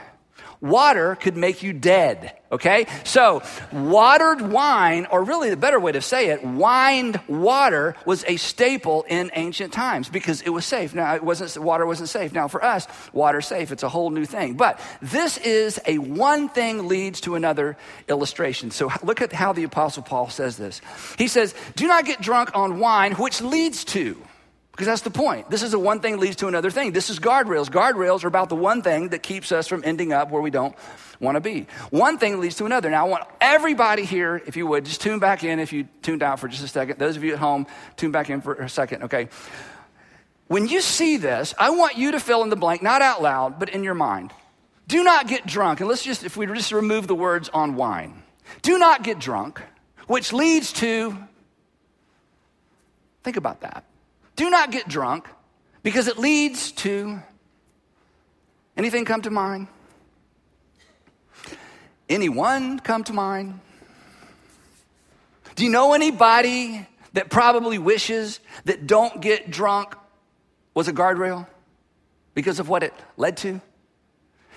Water 0.63 1.17
could 1.17 1.35
make 1.35 1.61
you 1.61 1.73
dead. 1.73 2.39
Okay? 2.49 2.85
So, 3.03 3.43
watered 3.73 4.41
wine, 4.41 5.07
or 5.11 5.21
really 5.21 5.49
the 5.49 5.57
better 5.57 5.77
way 5.77 5.91
to 5.91 5.99
say 5.99 6.29
it, 6.29 6.41
wined 6.41 7.19
water 7.27 7.97
was 8.05 8.23
a 8.25 8.37
staple 8.37 9.03
in 9.09 9.29
ancient 9.33 9.73
times 9.73 10.07
because 10.07 10.41
it 10.41 10.51
was 10.51 10.63
safe. 10.63 10.95
Now, 10.95 11.15
it 11.15 11.23
wasn't, 11.23 11.61
water 11.61 11.85
wasn't 11.85 12.07
safe. 12.07 12.31
Now, 12.31 12.47
for 12.47 12.63
us, 12.63 12.87
water's 13.11 13.45
safe. 13.45 13.73
It's 13.73 13.83
a 13.83 13.89
whole 13.89 14.09
new 14.09 14.23
thing. 14.23 14.53
But 14.53 14.79
this 15.01 15.37
is 15.37 15.81
a 15.85 15.97
one 15.97 16.47
thing 16.47 16.87
leads 16.87 17.19
to 17.21 17.35
another 17.35 17.75
illustration. 18.07 18.71
So, 18.71 18.89
look 19.03 19.21
at 19.21 19.33
how 19.33 19.51
the 19.51 19.65
Apostle 19.65 20.03
Paul 20.03 20.29
says 20.29 20.55
this. 20.55 20.79
He 21.17 21.27
says, 21.27 21.53
Do 21.75 21.87
not 21.87 22.05
get 22.05 22.21
drunk 22.21 22.51
on 22.55 22.79
wine, 22.79 23.15
which 23.15 23.41
leads 23.41 23.83
to. 23.85 24.15
Because 24.73 24.87
that's 24.87 25.03
the 25.03 25.11
point. 25.11 25.51
This 25.51 25.61
is 25.61 25.75
a 25.75 25.79
one 25.79 25.99
thing 25.99 26.17
leads 26.17 26.37
to 26.37 26.47
another 26.47 26.71
thing. 26.71 26.93
This 26.93 27.11
is 27.11 27.19
guardrails. 27.19 27.69
Guardrails 27.69 28.23
are 28.23 28.27
about 28.27 28.49
the 28.49 28.55
one 28.55 28.81
thing 28.81 29.09
that 29.09 29.21
keeps 29.21 29.51
us 29.51 29.67
from 29.67 29.83
ending 29.85 30.11
up 30.11 30.31
where 30.31 30.41
we 30.41 30.49
don't 30.49 30.75
want 31.19 31.35
to 31.35 31.41
be. 31.41 31.67
One 31.91 32.17
thing 32.17 32.39
leads 32.39 32.55
to 32.55 32.65
another. 32.65 32.89
Now, 32.89 33.05
I 33.05 33.07
want 33.09 33.25
everybody 33.39 34.03
here, 34.03 34.41
if 34.47 34.57
you 34.57 34.65
would, 34.65 34.85
just 34.85 34.99
tune 34.99 35.19
back 35.19 35.43
in 35.43 35.59
if 35.59 35.73
you 35.73 35.87
tuned 36.01 36.23
out 36.23 36.39
for 36.39 36.47
just 36.47 36.63
a 36.63 36.67
second. 36.67 36.97
Those 36.97 37.15
of 37.15 37.23
you 37.23 37.33
at 37.33 37.39
home, 37.39 37.67
tune 37.97 38.11
back 38.11 38.31
in 38.31 38.41
for 38.41 38.55
a 38.55 38.67
second, 38.67 39.03
okay? 39.03 39.29
When 40.47 40.67
you 40.67 40.81
see 40.81 41.17
this, 41.17 41.53
I 41.59 41.69
want 41.69 41.95
you 41.95 42.13
to 42.13 42.19
fill 42.19 42.41
in 42.41 42.49
the 42.49 42.55
blank, 42.55 42.81
not 42.81 43.03
out 43.03 43.21
loud, 43.21 43.59
but 43.59 43.69
in 43.69 43.83
your 43.83 43.93
mind. 43.93 44.33
Do 44.87 45.03
not 45.03 45.27
get 45.27 45.45
drunk. 45.45 45.81
And 45.81 45.87
let's 45.87 46.03
just, 46.03 46.23
if 46.23 46.35
we 46.35 46.47
just 46.47 46.71
remove 46.71 47.05
the 47.05 47.15
words 47.15 47.47
on 47.49 47.75
wine, 47.75 48.23
do 48.63 48.79
not 48.79 49.03
get 49.03 49.19
drunk, 49.19 49.61
which 50.07 50.33
leads 50.33 50.73
to, 50.73 51.15
think 53.23 53.37
about 53.37 53.61
that 53.61 53.85
do 54.35 54.49
not 54.49 54.71
get 54.71 54.87
drunk 54.87 55.27
because 55.83 56.07
it 56.07 56.17
leads 56.17 56.71
to 56.71 57.19
anything 58.75 59.05
come 59.05 59.21
to 59.21 59.29
mind? 59.29 59.67
Anyone 62.09 62.79
come 62.79 63.03
to 63.05 63.13
mind? 63.13 63.59
Do 65.55 65.63
you 65.63 65.69
know 65.69 65.93
anybody 65.93 66.87
that 67.13 67.29
probably 67.29 67.77
wishes 67.77 68.39
that 68.65 68.87
don't 68.87 69.21
get 69.21 69.51
drunk 69.51 69.95
was 70.73 70.87
a 70.87 70.93
guardrail 70.93 71.47
because 72.33 72.59
of 72.59 72.69
what 72.69 72.81
it 72.81 72.93
led 73.17 73.37
to? 73.37 73.61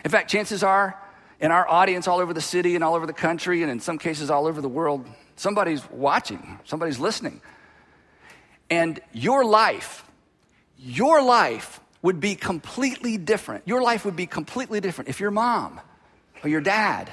In 0.05 0.11
fact, 0.11 0.31
chances 0.31 0.63
are 0.63 1.01
in 1.39 1.51
our 1.51 1.69
audience 1.69 2.09
all 2.09 2.19
over 2.19 2.33
the 2.33 2.41
city 2.41 2.77
and 2.77 2.83
all 2.83 2.95
over 2.95 3.07
the 3.07 3.13
country, 3.13 3.63
and 3.63 3.71
in 3.71 3.79
some 3.79 3.99
cases 3.99 4.31
all 4.31 4.47
over 4.47 4.63
the 4.63 4.69
world, 4.69 5.07
somebody's 5.37 5.89
watching, 5.91 6.59
somebody's 6.65 6.99
listening 6.99 7.43
and 8.71 9.01
your 9.13 9.45
life, 9.45 10.05
your 10.79 11.23
life 11.23 11.81
would 12.03 12.21
be 12.21 12.35
completely 12.35 13.17
different. 13.17 13.67
Your 13.67 13.83
life 13.83 14.05
would 14.05 14.17
be 14.17 14.27
completely 14.27 14.81
different 14.81 15.09
if 15.09 15.21
your 15.21 15.31
mom 15.31 15.81
or 16.43 16.49
your 16.49 16.61
dad 16.61 17.11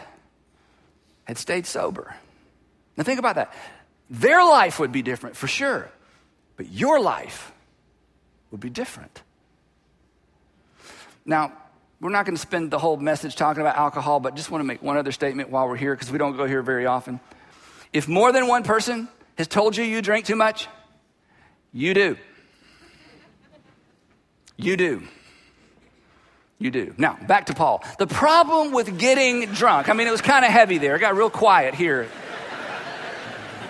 had 1.25 1.37
stayed 1.37 1.65
sober. 1.65 2.15
Now, 2.97 3.03
think 3.03 3.19
about 3.19 3.35
that. 3.35 3.53
Their 4.09 4.43
life 4.43 4.79
would 4.79 4.91
be 4.91 5.01
different 5.01 5.35
for 5.35 5.47
sure, 5.47 5.89
but 6.57 6.69
your 6.69 6.99
life 6.99 7.51
would 8.51 8.59
be 8.59 8.69
different. 8.69 9.23
Now, 11.25 11.53
we're 11.99 12.09
not 12.09 12.25
going 12.25 12.35
to 12.35 12.41
spend 12.41 12.69
the 12.69 12.79
whole 12.79 12.97
message 12.97 13.35
talking 13.35 13.61
about 13.61 13.77
alcohol, 13.77 14.19
but 14.19 14.35
just 14.35 14.51
want 14.51 14.59
to 14.59 14.65
make 14.65 14.83
one 14.83 14.97
other 14.97 15.13
statement 15.13 15.49
while 15.49 15.67
we're 15.67 15.77
here 15.77 15.95
because 15.95 16.11
we 16.11 16.17
don't 16.17 16.35
go 16.35 16.45
here 16.45 16.61
very 16.61 16.85
often. 16.85 17.19
If 17.93 18.07
more 18.07 18.31
than 18.31 18.47
one 18.47 18.63
person 18.63 19.07
has 19.37 19.47
told 19.47 19.77
you 19.77 19.83
you 19.83 20.01
drink 20.01 20.25
too 20.25 20.35
much, 20.35 20.67
you 21.73 21.93
do. 21.93 22.17
You 24.57 24.77
do. 24.77 25.03
You 26.59 26.71
do. 26.71 26.93
Now, 26.97 27.17
back 27.27 27.47
to 27.47 27.53
Paul. 27.53 27.83
The 27.97 28.07
problem 28.07 28.71
with 28.71 28.97
getting 28.97 29.47
drunk, 29.47 29.89
I 29.89 29.93
mean, 29.93 30.07
it 30.07 30.11
was 30.11 30.21
kind 30.21 30.45
of 30.45 30.51
heavy 30.51 30.77
there. 30.77 30.95
It 30.95 30.99
got 30.99 31.15
real 31.15 31.29
quiet 31.29 31.73
here 31.73 32.07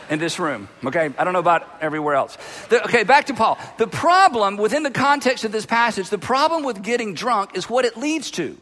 in 0.09 0.19
this 0.19 0.37
room, 0.37 0.67
okay? 0.85 1.11
I 1.17 1.23
don't 1.23 1.33
know 1.33 1.39
about 1.39 1.67
everywhere 1.81 2.13
else. 2.13 2.37
The, 2.69 2.83
okay, 2.83 3.03
back 3.03 3.25
to 3.27 3.33
Paul. 3.33 3.57
The 3.77 3.87
problem 3.87 4.57
within 4.57 4.83
the 4.83 4.91
context 4.91 5.43
of 5.43 5.51
this 5.51 5.65
passage, 5.65 6.09
the 6.09 6.19
problem 6.19 6.63
with 6.63 6.83
getting 6.83 7.13
drunk 7.13 7.57
is 7.57 7.69
what 7.69 7.85
it 7.85 7.97
leads 7.97 8.29
to. 8.31 8.57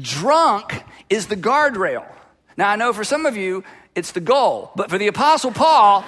Drunk 0.00 0.82
is 1.08 1.26
the 1.26 1.36
guardrail. 1.36 2.06
Now, 2.56 2.70
I 2.70 2.76
know 2.76 2.92
for 2.92 3.04
some 3.04 3.26
of 3.26 3.36
you, 3.36 3.62
it's 3.94 4.12
the 4.12 4.20
goal, 4.20 4.72
but 4.74 4.90
for 4.90 4.98
the 4.98 5.06
Apostle 5.06 5.52
Paul, 5.52 6.04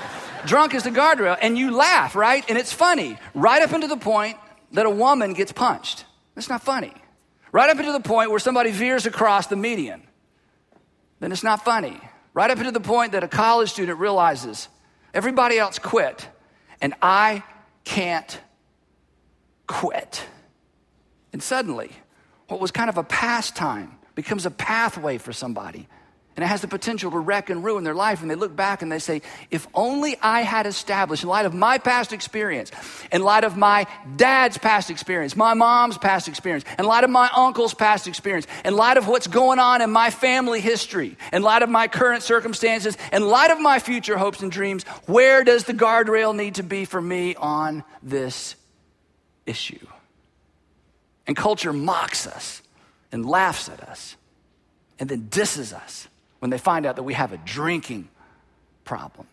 drunk 0.46 0.74
is 0.74 0.84
the 0.84 0.90
guardrail. 0.90 1.36
And 1.40 1.56
you 1.56 1.74
laugh, 1.74 2.14
right? 2.14 2.44
And 2.48 2.58
it's 2.58 2.72
funny, 2.72 3.16
right 3.34 3.62
up 3.62 3.72
into 3.72 3.86
the 3.86 3.96
point 3.96 4.36
that 4.72 4.86
a 4.86 4.90
woman 4.90 5.34
gets 5.34 5.52
punched. 5.52 6.04
That's 6.34 6.48
not 6.48 6.62
funny. 6.62 6.92
Right 7.52 7.68
up 7.68 7.78
into 7.78 7.92
the 7.92 8.00
point 8.00 8.30
where 8.30 8.38
somebody 8.38 8.70
veers 8.70 9.04
across 9.06 9.46
the 9.46 9.56
median. 9.56 10.02
Then 11.20 11.32
it's 11.32 11.42
not 11.42 11.64
funny. 11.64 12.00
Right 12.34 12.50
up 12.50 12.58
into 12.58 12.70
the 12.70 12.80
point 12.80 13.12
that 13.12 13.22
a 13.22 13.28
college 13.28 13.70
student 13.70 13.98
realizes 13.98 14.68
everybody 15.12 15.58
else 15.58 15.78
quit 15.78 16.26
and 16.80 16.94
I 17.02 17.44
can't 17.84 18.40
quit. 19.66 20.24
And 21.32 21.42
suddenly, 21.42 21.92
what 22.48 22.60
was 22.60 22.70
kind 22.70 22.90
of 22.90 22.98
a 22.98 23.04
pastime 23.04 23.98
becomes 24.14 24.46
a 24.46 24.50
pathway 24.50 25.18
for 25.18 25.32
somebody 25.32 25.88
and 26.34 26.42
it 26.42 26.48
has 26.48 26.62
the 26.62 26.68
potential 26.68 27.10
to 27.10 27.18
wreck 27.18 27.50
and 27.50 27.62
ruin 27.62 27.84
their 27.84 27.94
life. 27.94 28.22
And 28.22 28.30
they 28.30 28.34
look 28.34 28.56
back 28.56 28.80
and 28.80 28.90
they 28.90 28.98
say, 28.98 29.20
if 29.50 29.66
only 29.74 30.16
I 30.22 30.40
had 30.40 30.66
established, 30.66 31.22
in 31.22 31.28
light 31.28 31.44
of 31.44 31.52
my 31.52 31.76
past 31.76 32.12
experience, 32.12 32.72
in 33.10 33.22
light 33.22 33.44
of 33.44 33.56
my 33.56 33.86
dad's 34.16 34.56
past 34.56 34.90
experience, 34.90 35.36
my 35.36 35.52
mom's 35.52 35.98
past 35.98 36.28
experience, 36.28 36.64
in 36.78 36.86
light 36.86 37.04
of 37.04 37.10
my 37.10 37.28
uncle's 37.36 37.74
past 37.74 38.08
experience, 38.08 38.46
in 38.64 38.74
light 38.74 38.96
of 38.96 39.08
what's 39.08 39.26
going 39.26 39.58
on 39.58 39.82
in 39.82 39.90
my 39.90 40.08
family 40.08 40.60
history, 40.60 41.18
in 41.34 41.42
light 41.42 41.62
of 41.62 41.68
my 41.68 41.86
current 41.86 42.22
circumstances, 42.22 42.96
in 43.12 43.26
light 43.26 43.50
of 43.50 43.60
my 43.60 43.78
future 43.78 44.16
hopes 44.16 44.40
and 44.40 44.50
dreams, 44.50 44.84
where 45.04 45.44
does 45.44 45.64
the 45.64 45.74
guardrail 45.74 46.34
need 46.34 46.54
to 46.54 46.62
be 46.62 46.86
for 46.86 47.00
me 47.00 47.34
on 47.34 47.84
this 48.02 48.56
issue? 49.44 49.86
And 51.26 51.36
culture 51.36 51.74
mocks 51.74 52.26
us 52.26 52.62
and 53.12 53.26
laughs 53.26 53.68
at 53.68 53.80
us 53.82 54.16
and 54.98 55.10
then 55.10 55.26
disses 55.28 55.74
us 55.74 56.08
when 56.42 56.50
they 56.50 56.58
find 56.58 56.86
out 56.86 56.96
that 56.96 57.04
we 57.04 57.14
have 57.14 57.32
a 57.32 57.36
drinking 57.36 58.08
problem. 58.84 59.28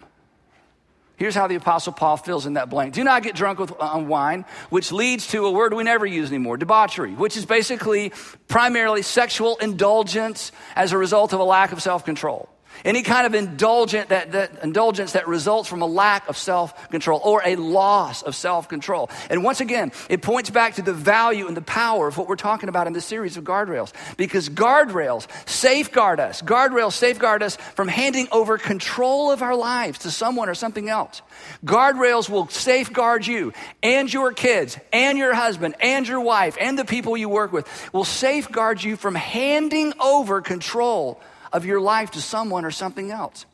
Here's 1.16 1.34
how 1.34 1.48
the 1.48 1.56
Apostle 1.56 1.92
Paul 1.92 2.18
fills 2.18 2.46
in 2.46 2.54
that 2.54 2.70
blank. 2.70 2.94
Do 2.94 3.04
not 3.04 3.24
get 3.24 3.34
drunk 3.34 3.58
with 3.58 3.74
uh, 3.80 4.04
wine, 4.06 4.46
which 4.70 4.92
leads 4.92 5.26
to 5.30 5.48
a 5.48 5.52
word 5.52 5.74
we 5.74 5.84
never 5.84 6.06
use 6.06 6.30
anymore 6.30 6.58
debauchery, 6.58 7.16
which 7.16 7.36
is 7.36 7.48
basically 7.48 8.14
primarily 8.48 9.02
sexual 9.02 9.58
indulgence 9.58 10.52
as 10.76 10.92
a 10.92 11.00
result 11.00 11.34
of 11.34 11.40
a 11.40 11.44
lack 11.44 11.72
of 11.72 11.82
self 11.82 12.06
control. 12.06 12.48
Any 12.86 13.04
kind 13.04 13.26
of 13.26 13.36
indulgent 13.36 14.10
that, 14.10 14.32
that, 14.32 14.64
indulgence 14.64 15.14
that 15.14 15.28
results 15.28 15.68
from 15.68 15.82
a 15.82 15.86
lack 15.86 16.28
of 16.30 16.38
self 16.38 16.90
control 16.90 17.20
or 17.24 17.42
a 17.46 17.56
loss 17.56 18.22
of 18.24 18.36
self 18.36 18.70
control. 18.70 19.10
And 19.30 19.44
once 19.44 19.62
again, 19.62 19.92
it 20.10 20.22
points 20.22 20.50
back 20.50 20.76
to 20.76 20.82
the 20.82 20.94
value 20.94 21.48
and 21.48 21.58
the 21.58 21.62
power 21.62 22.08
of 22.08 22.18
what 22.18 22.28
we're 22.28 22.36
talking 22.36 22.70
about 22.70 22.88
in 22.88 22.94
this 22.94 23.06
series 23.06 23.38
of 23.38 23.44
guardrails. 23.44 23.92
Because 24.18 24.50
guardrails 24.50 25.28
safeguard 25.48 26.20
us. 26.20 26.42
Guardrails 26.42 26.94
safeguard 26.94 27.44
us 27.44 27.56
from 27.76 27.88
handing 27.88 28.28
over 28.32 28.58
control 28.58 29.32
of 29.32 29.42
our 29.42 29.56
lives 29.56 30.00
to 30.00 30.12
someone 30.12 30.50
or 30.50 30.56
something 30.56 30.90
else. 30.90 31.22
Guardrails 31.66 32.30
will 32.30 32.48
safeguard 32.48 33.28
you 33.28 33.54
and 33.84 34.12
your 34.12 34.32
kids 34.32 34.78
and 34.94 35.18
your 35.18 35.34
husband 35.34 35.76
and 35.82 36.08
your 36.08 36.22
wife 36.22 36.58
and 36.60 36.78
the 36.78 36.86
people 36.86 37.18
you 37.18 37.30
work 37.30 37.52
with, 37.52 37.68
will 37.94 38.06
safeguard 38.06 38.84
you 38.84 38.96
from 38.96 39.16
handing 39.16 39.94
over 40.00 40.42
control 40.42 41.22
of 41.52 41.66
your 41.66 41.80
life 41.80 42.12
to 42.12 42.22
someone 42.22 42.66
or 42.66 42.72
something 42.72 43.12
else. 43.12 43.46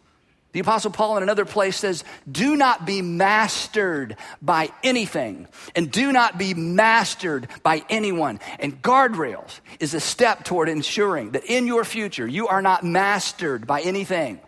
The 0.56 0.62
Apostle 0.62 0.92
Paul 0.92 1.18
in 1.18 1.24
another 1.24 1.44
place 1.44 1.76
says, 1.76 2.06
Do 2.32 2.56
not 2.56 2.86
be 2.86 3.02
mastered 3.02 4.16
by 4.42 4.70
anything, 4.84 5.50
and 5.76 5.92
do 5.92 6.14
not 6.14 6.38
be 6.38 6.54
mastered 6.54 7.50
by 7.62 7.84
anyone. 7.90 8.40
And 8.60 8.82
guardrails 8.82 9.60
is 9.82 9.94
a 9.94 10.00
step 10.00 10.46
toward 10.46 10.70
ensuring 10.70 11.32
that 11.32 11.44
in 11.44 11.68
your 11.68 11.84
future 11.84 12.26
you 12.26 12.48
are 12.48 12.62
not 12.62 12.86
mastered 12.86 13.68
by 13.68 13.82
anything 13.82 14.40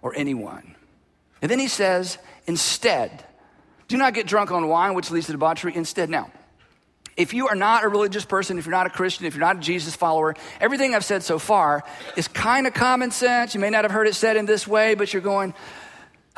or 0.00 0.14
anyone. 0.14 0.76
And 1.42 1.50
then 1.50 1.58
he 1.58 1.66
says, 1.66 2.18
Instead, 2.46 3.24
do 3.88 3.96
not 3.96 4.14
get 4.14 4.28
drunk 4.28 4.52
on 4.52 4.68
wine, 4.68 4.94
which 4.94 5.10
leads 5.10 5.26
to 5.26 5.32
debauchery. 5.32 5.74
Instead, 5.74 6.08
now, 6.08 6.30
if 7.16 7.32
you 7.32 7.48
are 7.48 7.54
not 7.54 7.84
a 7.84 7.88
religious 7.88 8.24
person, 8.24 8.58
if 8.58 8.66
you're 8.66 8.72
not 8.72 8.86
a 8.86 8.90
Christian, 8.90 9.26
if 9.26 9.34
you're 9.34 9.44
not 9.44 9.56
a 9.56 9.60
Jesus 9.60 9.96
follower, 9.96 10.34
everything 10.60 10.94
I've 10.94 11.04
said 11.04 11.22
so 11.22 11.38
far 11.38 11.82
is 12.16 12.28
kind 12.28 12.66
of 12.66 12.74
common 12.74 13.10
sense. 13.10 13.54
You 13.54 13.60
may 13.60 13.70
not 13.70 13.84
have 13.84 13.90
heard 13.90 14.06
it 14.06 14.14
said 14.14 14.36
in 14.36 14.46
this 14.46 14.66
way, 14.66 14.94
but 14.94 15.12
you're 15.12 15.22
going, 15.22 15.54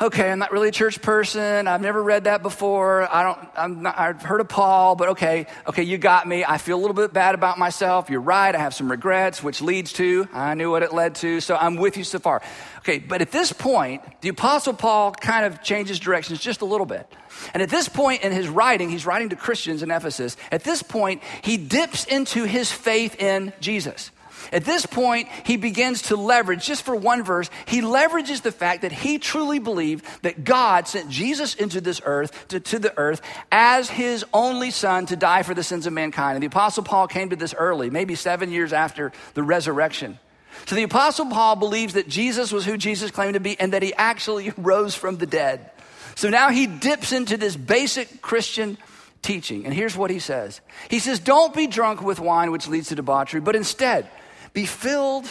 okay, 0.01 0.31
I'm 0.31 0.39
not 0.39 0.51
really 0.51 0.69
a 0.69 0.71
church 0.71 1.01
person. 1.01 1.67
I've 1.67 1.81
never 1.81 2.01
read 2.01 2.23
that 2.23 2.41
before. 2.41 3.13
I 3.13 3.23
don't, 3.23 3.49
I'm 3.55 3.81
not, 3.83 3.99
I've 3.99 4.21
heard 4.21 4.41
of 4.41 4.47
Paul, 4.47 4.95
but 4.95 5.09
okay, 5.09 5.47
okay, 5.67 5.83
you 5.83 5.97
got 5.97 6.27
me. 6.27 6.45
I 6.45 6.57
feel 6.57 6.77
a 6.77 6.81
little 6.81 6.93
bit 6.93 7.11
bad 7.11 7.35
about 7.35 7.57
myself. 7.57 8.09
You're 8.09 8.21
right. 8.21 8.53
I 8.53 8.59
have 8.59 8.73
some 8.73 8.89
regrets, 8.89 9.43
which 9.43 9.61
leads 9.61 9.93
to, 9.93 10.27
I 10.33 10.53
knew 10.53 10.71
what 10.71 10.83
it 10.83 10.93
led 10.93 11.15
to. 11.15 11.41
So 11.41 11.55
I'm 11.55 11.75
with 11.75 11.97
you 11.97 12.03
so 12.03 12.19
far. 12.19 12.41
Okay, 12.79 12.99
but 12.99 13.21
at 13.21 13.31
this 13.31 13.51
point, 13.51 14.01
the 14.21 14.29
Apostle 14.29 14.73
Paul 14.73 15.11
kind 15.11 15.45
of 15.45 15.61
changes 15.61 15.99
directions 15.99 16.39
just 16.39 16.61
a 16.61 16.65
little 16.65 16.85
bit. 16.85 17.11
And 17.53 17.61
at 17.61 17.69
this 17.69 17.89
point 17.89 18.23
in 18.23 18.31
his 18.31 18.47
writing, 18.47 18.89
he's 18.89 19.05
writing 19.05 19.29
to 19.29 19.35
Christians 19.35 19.83
in 19.83 19.91
Ephesus. 19.91 20.37
At 20.51 20.63
this 20.63 20.81
point, 20.81 21.21
he 21.41 21.57
dips 21.57 22.05
into 22.05 22.45
his 22.45 22.71
faith 22.71 23.21
in 23.21 23.53
Jesus. 23.59 24.11
At 24.51 24.65
this 24.65 24.85
point, 24.85 25.27
he 25.45 25.57
begins 25.57 26.03
to 26.03 26.15
leverage, 26.15 26.65
just 26.65 26.83
for 26.83 26.95
one 26.95 27.23
verse, 27.23 27.49
he 27.65 27.81
leverages 27.81 28.41
the 28.41 28.51
fact 28.51 28.81
that 28.81 28.91
he 28.91 29.19
truly 29.19 29.59
believed 29.59 30.05
that 30.23 30.43
God 30.43 30.87
sent 30.87 31.09
Jesus 31.09 31.55
into 31.55 31.81
this 31.81 32.01
earth, 32.05 32.47
to, 32.49 32.59
to, 32.59 32.79
the 32.79 32.97
earth, 32.97 33.21
as 33.51 33.89
his 33.89 34.25
only 34.33 34.71
son 34.71 35.05
to 35.07 35.15
die 35.15 35.43
for 35.43 35.53
the 35.53 35.63
sins 35.63 35.85
of 35.85 35.93
mankind. 35.93 36.35
And 36.35 36.43
the 36.43 36.47
Apostle 36.47 36.83
Paul 36.83 37.07
came 37.07 37.29
to 37.29 37.35
this 37.35 37.53
early, 37.53 37.89
maybe 37.89 38.15
seven 38.15 38.51
years 38.51 38.73
after 38.73 39.11
the 39.33 39.43
resurrection. 39.43 40.19
So 40.65 40.75
the 40.75 40.83
Apostle 40.83 41.27
Paul 41.27 41.55
believes 41.55 41.93
that 41.93 42.07
Jesus 42.07 42.51
was 42.51 42.65
who 42.65 42.77
Jesus 42.77 43.11
claimed 43.11 43.35
to 43.35 43.39
be 43.39 43.59
and 43.59 43.73
that 43.73 43.83
he 43.83 43.93
actually 43.93 44.51
rose 44.57 44.95
from 44.95 45.17
the 45.17 45.25
dead. 45.25 45.71
So 46.15 46.29
now 46.29 46.49
he 46.49 46.67
dips 46.67 47.11
into 47.11 47.37
this 47.37 47.55
basic 47.55 48.21
Christian 48.21 48.77
teaching. 49.21 49.65
And 49.65 49.73
here's 49.73 49.95
what 49.95 50.11
he 50.11 50.19
says 50.19 50.61
He 50.89 50.99
says, 50.99 51.19
Don't 51.19 51.53
be 51.53 51.67
drunk 51.67 52.01
with 52.01 52.19
wine, 52.19 52.51
which 52.51 52.67
leads 52.67 52.89
to 52.89 52.95
debauchery, 52.95 53.41
but 53.41 53.55
instead 53.55 54.09
be 54.53 54.65
filled 54.65 55.25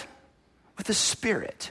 with 0.77 0.87
the 0.87 0.95
Spirit. 0.95 1.71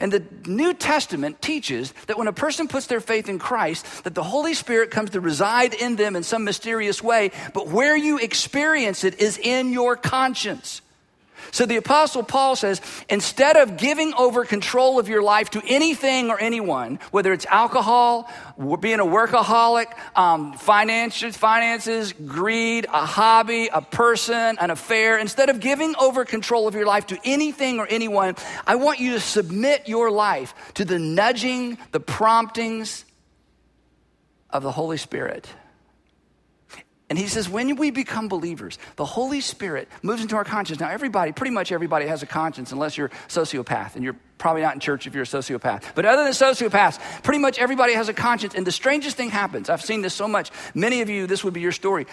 And 0.00 0.12
the 0.12 0.22
New 0.46 0.74
Testament 0.74 1.40
teaches 1.40 1.92
that 2.06 2.18
when 2.18 2.28
a 2.28 2.32
person 2.32 2.68
puts 2.68 2.86
their 2.86 3.00
faith 3.00 3.28
in 3.28 3.38
Christ, 3.38 4.04
that 4.04 4.14
the 4.14 4.22
Holy 4.22 4.54
Spirit 4.54 4.90
comes 4.90 5.10
to 5.10 5.20
reside 5.20 5.74
in 5.74 5.96
them 5.96 6.14
in 6.14 6.22
some 6.22 6.44
mysterious 6.44 7.02
way, 7.02 7.30
but 7.54 7.68
where 7.68 7.96
you 7.96 8.18
experience 8.18 9.04
it 9.04 9.18
is 9.20 9.38
in 9.38 9.72
your 9.72 9.96
conscience. 9.96 10.82
So 11.50 11.66
the 11.66 11.76
Apostle 11.76 12.22
Paul 12.22 12.56
says 12.56 12.80
instead 13.08 13.56
of 13.56 13.76
giving 13.76 14.14
over 14.14 14.44
control 14.44 14.98
of 14.98 15.08
your 15.08 15.22
life 15.22 15.50
to 15.50 15.62
anything 15.66 16.30
or 16.30 16.38
anyone, 16.38 16.98
whether 17.10 17.32
it's 17.32 17.46
alcohol, 17.46 18.30
being 18.80 19.00
a 19.00 19.04
workaholic, 19.04 19.86
um, 20.16 20.52
finances, 20.54 21.36
finances, 21.36 22.12
greed, 22.12 22.86
a 22.86 23.06
hobby, 23.06 23.68
a 23.72 23.80
person, 23.80 24.56
an 24.60 24.70
affair, 24.70 25.18
instead 25.18 25.48
of 25.48 25.60
giving 25.60 25.94
over 25.96 26.24
control 26.24 26.68
of 26.68 26.74
your 26.74 26.86
life 26.86 27.06
to 27.06 27.18
anything 27.24 27.78
or 27.78 27.86
anyone, 27.88 28.34
I 28.66 28.76
want 28.76 28.98
you 28.98 29.12
to 29.12 29.20
submit 29.20 29.88
your 29.88 30.10
life 30.10 30.54
to 30.74 30.84
the 30.84 30.98
nudging, 30.98 31.78
the 31.92 32.00
promptings 32.00 33.04
of 34.50 34.62
the 34.62 34.72
Holy 34.72 34.96
Spirit. 34.96 35.48
And 37.10 37.18
he 37.18 37.26
says, 37.26 37.48
when 37.48 37.76
we 37.76 37.90
become 37.90 38.28
believers, 38.28 38.78
the 38.96 39.04
Holy 39.04 39.40
Spirit 39.40 39.88
moves 40.02 40.20
into 40.20 40.36
our 40.36 40.44
conscience. 40.44 40.78
Now, 40.78 40.90
everybody, 40.90 41.32
pretty 41.32 41.52
much 41.52 41.72
everybody 41.72 42.06
has 42.06 42.22
a 42.22 42.26
conscience, 42.26 42.70
unless 42.70 42.98
you're 42.98 43.06
a 43.06 43.28
sociopath, 43.28 43.94
and 43.94 44.04
you're 44.04 44.16
probably 44.36 44.60
not 44.60 44.74
in 44.74 44.80
church 44.80 45.06
if 45.06 45.14
you're 45.14 45.22
a 45.22 45.26
sociopath. 45.26 45.84
But 45.94 46.04
other 46.04 46.22
than 46.22 46.32
sociopaths, 46.32 47.22
pretty 47.22 47.38
much 47.40 47.58
everybody 47.58 47.94
has 47.94 48.10
a 48.10 48.12
conscience. 48.12 48.54
And 48.54 48.66
the 48.66 48.72
strangest 48.72 49.16
thing 49.16 49.30
happens. 49.30 49.70
I've 49.70 49.82
seen 49.82 50.02
this 50.02 50.12
so 50.12 50.28
much. 50.28 50.50
Many 50.74 51.00
of 51.00 51.08
you, 51.08 51.26
this 51.26 51.42
would 51.44 51.54
be 51.54 51.60
your 51.60 51.72
story. 51.72 52.06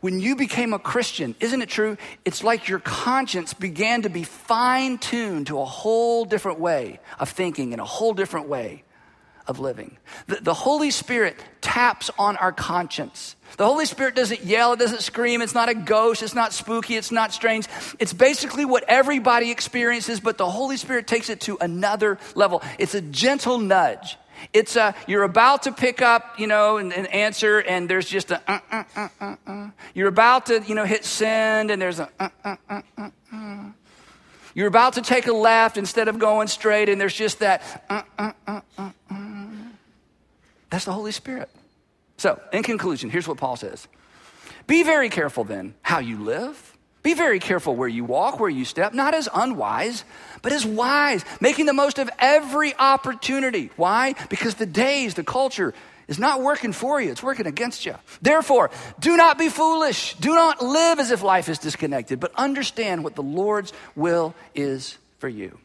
When 0.00 0.18
you 0.18 0.34
became 0.34 0.72
a 0.72 0.80
Christian, 0.80 1.36
isn't 1.38 1.62
it 1.62 1.68
true? 1.68 1.96
It's 2.24 2.42
like 2.42 2.68
your 2.68 2.80
conscience 2.80 3.54
began 3.54 4.02
to 4.02 4.10
be 4.10 4.24
fine 4.24 4.98
tuned 4.98 5.46
to 5.46 5.60
a 5.60 5.64
whole 5.64 6.24
different 6.24 6.58
way 6.58 6.98
of 7.20 7.28
thinking 7.30 7.72
and 7.72 7.80
a 7.80 7.84
whole 7.84 8.12
different 8.12 8.48
way 8.48 8.82
of 9.46 9.58
living. 9.60 9.96
The, 10.26 10.36
the, 10.36 10.54
Holy 10.54 10.90
Spirit 10.90 11.36
taps 11.60 12.10
on 12.18 12.36
our 12.36 12.52
conscience 12.52 13.36
The 13.56 13.66
Holy 13.66 13.84
Spirit 13.84 14.14
doesn't 14.14 14.44
yell, 14.44 14.72
it 14.72 14.78
doesn't 14.78 15.02
scream, 15.02 15.42
it's 15.42 15.54
not 15.54 15.68
a 15.68 15.74
ghost, 15.74 16.22
it's 16.22 16.34
not 16.34 16.52
spooky, 16.52 16.96
it's 16.96 17.12
not 17.12 17.32
strange. 17.32 17.66
It's 17.98 18.12
basically 18.12 18.64
what 18.64 18.84
everybody 18.88 19.50
experiences, 19.50 20.20
but 20.20 20.38
the 20.38 20.48
Holy 20.48 20.76
Spirit 20.76 21.06
takes 21.06 21.28
it 21.28 21.40
to 21.42 21.58
another 21.60 22.18
level. 22.34 22.62
It's 22.78 22.94
a 22.94 23.00
gentle 23.00 23.58
nudge. 23.58 24.16
It's 24.52 24.76
a, 24.76 24.94
you're 25.06 25.22
about 25.22 25.64
to 25.64 25.72
pick 25.72 26.02
up, 26.02 26.38
you 26.38 26.46
know, 26.46 26.78
and 26.78 26.92
answer, 26.92 27.58
and 27.60 27.88
there's 27.88 28.08
just 28.08 28.30
a, 28.30 28.40
uh, 28.50 28.58
uh, 28.70 28.84
uh, 28.96 29.08
uh, 29.20 29.36
uh. 29.46 29.70
You're 29.94 30.08
about 30.08 30.46
to, 30.46 30.62
you 30.66 30.74
know, 30.74 30.84
hit 30.84 31.04
send, 31.04 31.70
and 31.70 31.80
there's 31.80 32.00
a, 32.00 32.08
uh, 32.18 32.28
uh, 32.44 32.56
uh, 32.68 32.80
uh, 32.98 33.10
uh. 33.32 33.64
You're 34.54 34.68
about 34.68 34.94
to 34.94 35.02
take 35.02 35.26
a 35.26 35.32
left 35.32 35.78
instead 35.78 36.08
of 36.08 36.18
going 36.18 36.48
straight, 36.48 36.88
and 36.88 37.00
there's 37.00 37.14
just 37.14 37.38
that, 37.38 37.84
uh, 37.88 38.02
uh, 38.18 38.32
uh, 38.46 38.60
uh, 38.78 38.90
uh. 39.10 39.31
That's 40.72 40.86
the 40.86 40.92
Holy 40.92 41.12
Spirit. 41.12 41.50
So, 42.16 42.40
in 42.50 42.62
conclusion, 42.62 43.10
here's 43.10 43.28
what 43.28 43.36
Paul 43.36 43.56
says 43.56 43.86
Be 44.66 44.82
very 44.82 45.10
careful 45.10 45.44
then 45.44 45.74
how 45.82 45.98
you 45.98 46.18
live. 46.18 46.70
Be 47.02 47.14
very 47.14 47.40
careful 47.40 47.76
where 47.76 47.88
you 47.88 48.04
walk, 48.04 48.40
where 48.40 48.48
you 48.48 48.64
step, 48.64 48.94
not 48.94 49.12
as 49.12 49.28
unwise, 49.34 50.04
but 50.40 50.52
as 50.52 50.64
wise, 50.64 51.24
making 51.40 51.66
the 51.66 51.72
most 51.72 51.98
of 51.98 52.08
every 52.18 52.74
opportunity. 52.76 53.70
Why? 53.76 54.14
Because 54.30 54.54
the 54.54 54.66
days, 54.66 55.14
the 55.14 55.24
culture 55.24 55.74
is 56.08 56.18
not 56.18 56.40
working 56.40 56.72
for 56.72 57.00
you, 57.00 57.10
it's 57.10 57.22
working 57.22 57.46
against 57.46 57.84
you. 57.84 57.96
Therefore, 58.22 58.70
do 58.98 59.16
not 59.16 59.36
be 59.36 59.48
foolish. 59.50 60.14
Do 60.14 60.34
not 60.34 60.62
live 60.62 61.00
as 61.00 61.10
if 61.10 61.22
life 61.22 61.48
is 61.48 61.58
disconnected, 61.58 62.18
but 62.18 62.32
understand 62.36 63.04
what 63.04 63.14
the 63.14 63.22
Lord's 63.22 63.72
will 63.94 64.34
is 64.54 64.96
for 65.18 65.28
you. 65.28 65.58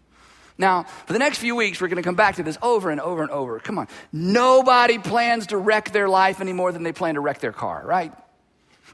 Now, 0.57 0.83
for 0.83 1.13
the 1.13 1.19
next 1.19 1.37
few 1.37 1.55
weeks, 1.55 1.79
we're 1.79 1.87
going 1.87 2.01
to 2.01 2.07
come 2.07 2.15
back 2.15 2.35
to 2.37 2.43
this 2.43 2.57
over 2.61 2.89
and 2.89 2.99
over 2.99 3.21
and 3.21 3.31
over. 3.31 3.59
Come 3.59 3.77
on. 3.77 3.87
Nobody 4.11 4.97
plans 4.97 5.47
to 5.47 5.57
wreck 5.57 5.91
their 5.91 6.09
life 6.09 6.41
any 6.41 6.53
more 6.53 6.71
than 6.71 6.83
they 6.83 6.93
plan 6.93 7.15
to 7.15 7.21
wreck 7.21 7.39
their 7.39 7.51
car, 7.51 7.83
right? 7.85 8.11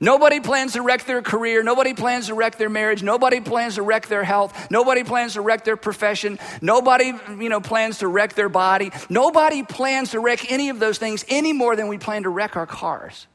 Nobody 0.01 0.39
plans 0.39 0.73
to 0.73 0.81
wreck 0.81 1.05
their 1.05 1.21
career. 1.21 1.63
Nobody 1.63 1.93
plans 1.93 2.27
to 2.27 2.33
wreck 2.33 2.57
their 2.57 2.69
marriage. 2.69 3.03
Nobody 3.03 3.39
plans 3.39 3.75
to 3.75 3.83
wreck 3.83 4.07
their 4.07 4.23
health. 4.23 4.69
Nobody 4.69 5.03
plans 5.03 5.33
to 5.33 5.41
wreck 5.41 5.63
their 5.63 5.77
profession. 5.77 6.39
Nobody, 6.61 7.13
you 7.39 7.47
know, 7.47 7.61
plans 7.61 7.99
to 7.99 8.07
wreck 8.07 8.33
their 8.33 8.49
body. 8.49 8.91
Nobody 9.09 9.63
plans 9.63 10.11
to 10.11 10.19
wreck 10.19 10.51
any 10.51 10.69
of 10.69 10.79
those 10.79 10.97
things 10.97 11.23
any 11.29 11.53
more 11.53 11.75
than 11.75 11.87
we 11.87 11.97
plan 11.97 12.23
to 12.23 12.29
wreck 12.29 12.57
our 12.57 12.65
cars. 12.67 13.27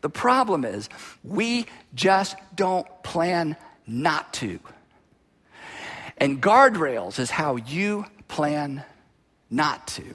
The 0.00 0.08
problem 0.08 0.64
is 0.64 0.88
we 1.22 1.66
just 1.94 2.36
don't 2.54 2.86
plan 3.02 3.56
not 3.86 4.32
to. 4.34 4.60
And 6.16 6.42
guardrails 6.42 7.18
is 7.18 7.30
how 7.30 7.56
you 7.56 8.06
plan 8.28 8.84
not 9.50 9.86
to. 9.88 10.14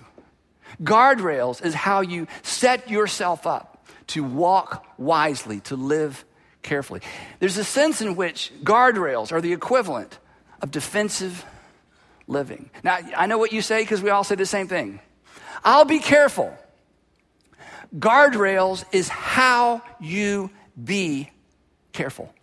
Guardrails 0.81 1.63
is 1.63 1.73
how 1.73 2.01
you 2.01 2.27
set 2.41 2.89
yourself 2.89 3.45
up 3.45 3.87
to 4.07 4.23
walk 4.23 4.85
wisely, 4.97 5.59
to 5.61 5.75
live 5.75 6.25
carefully. 6.61 7.01
There's 7.39 7.57
a 7.57 7.63
sense 7.63 8.01
in 8.01 8.15
which 8.15 8.51
guardrails 8.63 9.31
are 9.31 9.41
the 9.41 9.53
equivalent 9.53 10.17
of 10.61 10.71
defensive 10.71 11.45
living. 12.27 12.69
Now, 12.83 12.99
I 13.15 13.27
know 13.27 13.37
what 13.37 13.53
you 13.53 13.61
say 13.61 13.81
because 13.81 14.01
we 14.01 14.09
all 14.09 14.23
say 14.23 14.35
the 14.35 14.45
same 14.45 14.67
thing. 14.67 14.99
I'll 15.63 15.85
be 15.85 15.99
careful. 15.99 16.53
Guardrails 17.97 18.85
is 18.91 19.09
how 19.09 19.81
you 19.99 20.51
be 20.81 21.31
careful. 21.91 22.33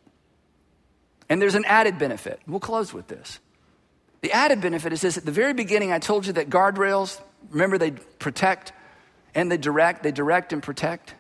And 1.28 1.40
there's 1.40 1.54
an 1.54 1.64
added 1.64 1.98
benefit. 1.98 2.40
We'll 2.46 2.60
close 2.60 2.92
with 2.92 3.08
this. 3.08 3.38
The 4.22 4.32
added 4.32 4.60
benefit 4.60 4.92
is 4.92 5.00
this 5.00 5.16
at 5.16 5.24
the 5.24 5.32
very 5.32 5.52
beginning, 5.52 5.92
I 5.92 5.98
told 5.98 6.26
you 6.26 6.32
that 6.34 6.50
guardrails, 6.50 7.20
remember, 7.50 7.78
they 7.78 7.90
protect 7.90 8.72
and 9.34 9.50
they 9.50 9.56
direct, 9.56 10.02
they 10.02 10.12
direct 10.12 10.52
and 10.52 10.62
protect. 10.62 11.14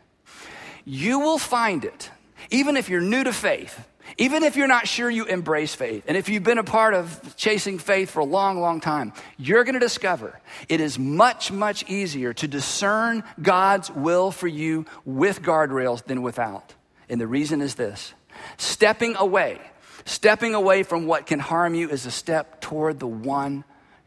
You 0.84 1.20
will 1.20 1.38
find 1.38 1.84
it, 1.84 2.10
even 2.50 2.76
if 2.76 2.88
you're 2.88 3.00
new 3.00 3.24
to 3.24 3.32
faith, 3.32 3.86
even 4.18 4.44
if 4.44 4.56
you're 4.56 4.68
not 4.68 4.88
sure 4.88 5.10
you 5.10 5.24
embrace 5.24 5.74
faith, 5.74 6.04
and 6.06 6.16
if 6.16 6.28
you've 6.28 6.42
been 6.42 6.58
a 6.58 6.64
part 6.64 6.94
of 6.94 7.36
chasing 7.36 7.78
faith 7.78 8.10
for 8.10 8.20
a 8.20 8.24
long, 8.24 8.60
long 8.60 8.80
time, 8.80 9.12
you're 9.36 9.64
going 9.64 9.74
to 9.74 9.80
discover 9.80 10.40
it 10.68 10.80
is 10.80 10.98
much, 10.98 11.50
much 11.52 11.88
easier 11.90 12.32
to 12.34 12.48
discern 12.48 13.24
God's 13.42 13.90
will 13.90 14.30
for 14.30 14.48
you 14.48 14.86
with 15.04 15.42
guardrails 15.42 16.04
than 16.04 16.22
without. 16.22 16.74
And 17.08 17.20
the 17.20 17.26
reason 17.26 17.60
is 17.60 17.74
this 17.74 18.14
stepping 18.56 19.16
away 19.16 19.60
Stepping 20.06 20.54
away 20.54 20.84
from 20.84 21.06
what 21.06 21.26
can 21.26 21.40
harm 21.40 21.74
you 21.74 21.90
is 21.90 22.06
a 22.06 22.12
step 22.12 22.60
toward 22.60 23.00
the 23.00 23.08
one 23.08 23.64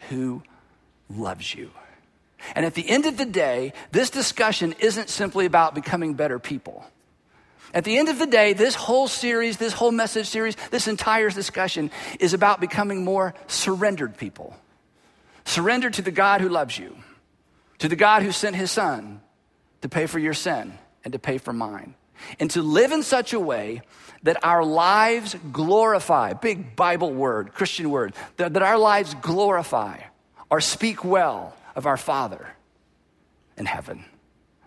who 0.10 0.42
loves 1.10 1.54
you. 1.54 1.72
And 2.56 2.66
at 2.66 2.74
the 2.74 2.90
end 2.90 3.06
of 3.06 3.18
the 3.18 3.26
day, 3.26 3.74
this 3.92 4.10
discussion 4.10 4.74
isn't 4.80 5.10
simply 5.10 5.46
about 5.46 5.76
becoming 5.76 6.14
better 6.14 6.40
people. 6.40 6.86
At 7.74 7.84
the 7.84 7.98
end 7.98 8.08
of 8.08 8.18
the 8.18 8.26
day, 8.26 8.54
this 8.54 8.76
whole 8.76 9.10
series, 9.10 9.58
this 9.58 9.74
whole 9.74 9.92
message 9.92 10.28
series, 10.28 10.56
this 10.72 10.88
entire 10.88 11.30
discussion 11.30 11.92
is 12.22 12.34
about 12.34 12.62
becoming 12.62 13.04
more 13.04 13.34
surrendered 13.48 14.16
people. 14.16 14.56
Surrendered 15.44 15.96
to 15.96 16.02
the 16.02 16.12
God 16.12 16.40
who 16.40 16.48
loves 16.48 16.78
you, 16.78 16.96
to 17.80 17.90
the 17.90 17.98
God 17.98 18.24
who 18.24 18.32
sent 18.32 18.56
his 18.56 18.72
son 18.72 19.20
to 19.82 19.90
pay 19.90 20.06
for 20.06 20.18
your 20.18 20.34
sin 20.34 20.78
and 21.04 21.12
to 21.12 21.20
pay 21.20 21.38
for 21.38 21.52
mine, 21.52 21.94
and 22.40 22.50
to 22.52 22.62
live 22.62 22.94
in 22.94 23.04
such 23.04 23.34
a 23.34 23.40
way 23.40 23.82
that 24.24 24.44
our 24.44 24.64
lives 24.64 25.36
glorify, 25.52 26.34
big 26.34 26.76
Bible 26.76 27.14
word, 27.14 27.54
Christian 27.54 27.90
word, 27.90 28.14
that, 28.38 28.54
that 28.54 28.64
our 28.64 28.78
lives 28.78 29.14
glorify 29.16 30.00
or 30.50 30.62
speak 30.62 31.04
well 31.04 31.56
of 31.76 31.86
our 31.86 31.98
Father 31.98 32.48
in 33.58 33.66
heaven. 33.66 34.06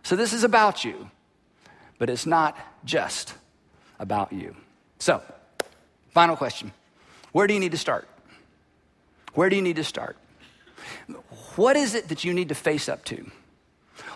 So 0.02 0.16
this 0.16 0.32
is 0.32 0.44
about 0.44 0.84
you, 0.84 1.10
but 1.98 2.08
it's 2.08 2.26
not 2.26 2.56
just 2.84 3.34
about 3.98 4.32
you. 4.32 4.56
So, 4.98 5.22
final 6.10 6.36
question 6.36 6.72
Where 7.32 7.46
do 7.46 7.54
you 7.54 7.60
need 7.60 7.72
to 7.72 7.78
start? 7.78 8.08
Where 9.34 9.48
do 9.48 9.56
you 9.56 9.62
need 9.62 9.76
to 9.76 9.84
start? 9.84 10.16
What 11.56 11.76
is 11.76 11.94
it 11.94 12.08
that 12.08 12.24
you 12.24 12.32
need 12.32 12.48
to 12.50 12.54
face 12.54 12.88
up 12.88 13.04
to? 13.06 13.30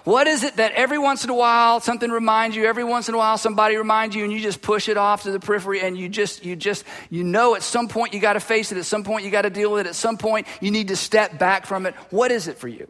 What 0.04 0.28
is 0.28 0.44
it 0.44 0.56
that 0.56 0.72
every 0.72 0.98
once 0.98 1.24
in 1.24 1.30
a 1.30 1.34
while 1.34 1.80
something 1.80 2.10
reminds 2.10 2.56
you, 2.56 2.64
every 2.64 2.84
once 2.84 3.08
in 3.08 3.14
a 3.16 3.18
while 3.18 3.38
somebody 3.38 3.76
reminds 3.76 4.14
you 4.14 4.22
and 4.22 4.32
you 4.32 4.38
just 4.38 4.62
push 4.62 4.88
it 4.88 4.96
off 4.96 5.24
to 5.24 5.32
the 5.32 5.40
periphery 5.40 5.80
and 5.80 5.98
you 5.98 6.08
just, 6.08 6.44
you 6.44 6.54
just, 6.54 6.84
you 7.10 7.24
know 7.24 7.56
at 7.56 7.62
some 7.62 7.88
point 7.88 8.14
you 8.14 8.20
got 8.20 8.34
to 8.34 8.40
face 8.40 8.70
it, 8.70 8.78
at 8.78 8.84
some 8.84 9.02
point 9.02 9.24
you 9.24 9.32
got 9.32 9.42
to 9.42 9.50
deal 9.50 9.72
with 9.72 9.86
it, 9.86 9.88
at 9.88 9.96
some 9.96 10.16
point 10.16 10.46
you 10.60 10.70
need 10.70 10.88
to 10.88 10.96
step 10.96 11.38
back 11.38 11.66
from 11.66 11.86
it. 11.86 11.94
What 12.10 12.30
is 12.30 12.46
it 12.46 12.56
for 12.56 12.68
you? 12.68 12.88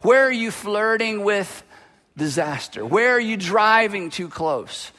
Where 0.00 0.26
are 0.26 0.32
you 0.32 0.50
flirting 0.50 1.24
with 1.24 1.62
disaster? 2.16 2.86
Where 2.86 3.12
are 3.12 3.20
you 3.20 3.36
driving 3.36 4.08
too 4.08 4.28
close 4.28 4.92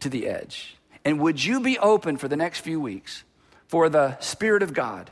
to 0.00 0.08
the 0.08 0.28
edge? 0.28 0.76
And 1.04 1.18
would 1.20 1.44
you 1.44 1.60
be 1.60 1.76
open 1.78 2.16
for 2.16 2.28
the 2.28 2.36
next 2.36 2.60
few 2.60 2.80
weeks 2.80 3.24
for 3.66 3.88
the 3.88 4.18
Spirit 4.20 4.62
of 4.62 4.72
God 4.72 5.10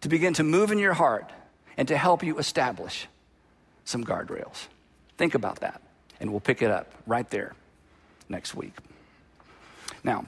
to 0.00 0.08
begin 0.08 0.32
to 0.34 0.42
move 0.42 0.72
in 0.72 0.78
your 0.78 0.94
heart 0.94 1.30
and 1.76 1.86
to 1.88 1.96
help 1.96 2.22
you 2.22 2.38
establish 2.38 3.06
some 3.84 4.02
guardrails? 4.02 4.68
Think 5.20 5.34
about 5.34 5.60
that, 5.60 5.82
and 6.18 6.30
we'll 6.30 6.40
pick 6.40 6.62
it 6.62 6.70
up 6.70 6.94
right 7.06 7.28
there 7.28 7.52
next 8.30 8.54
week. 8.54 8.72
Now, 10.02 10.24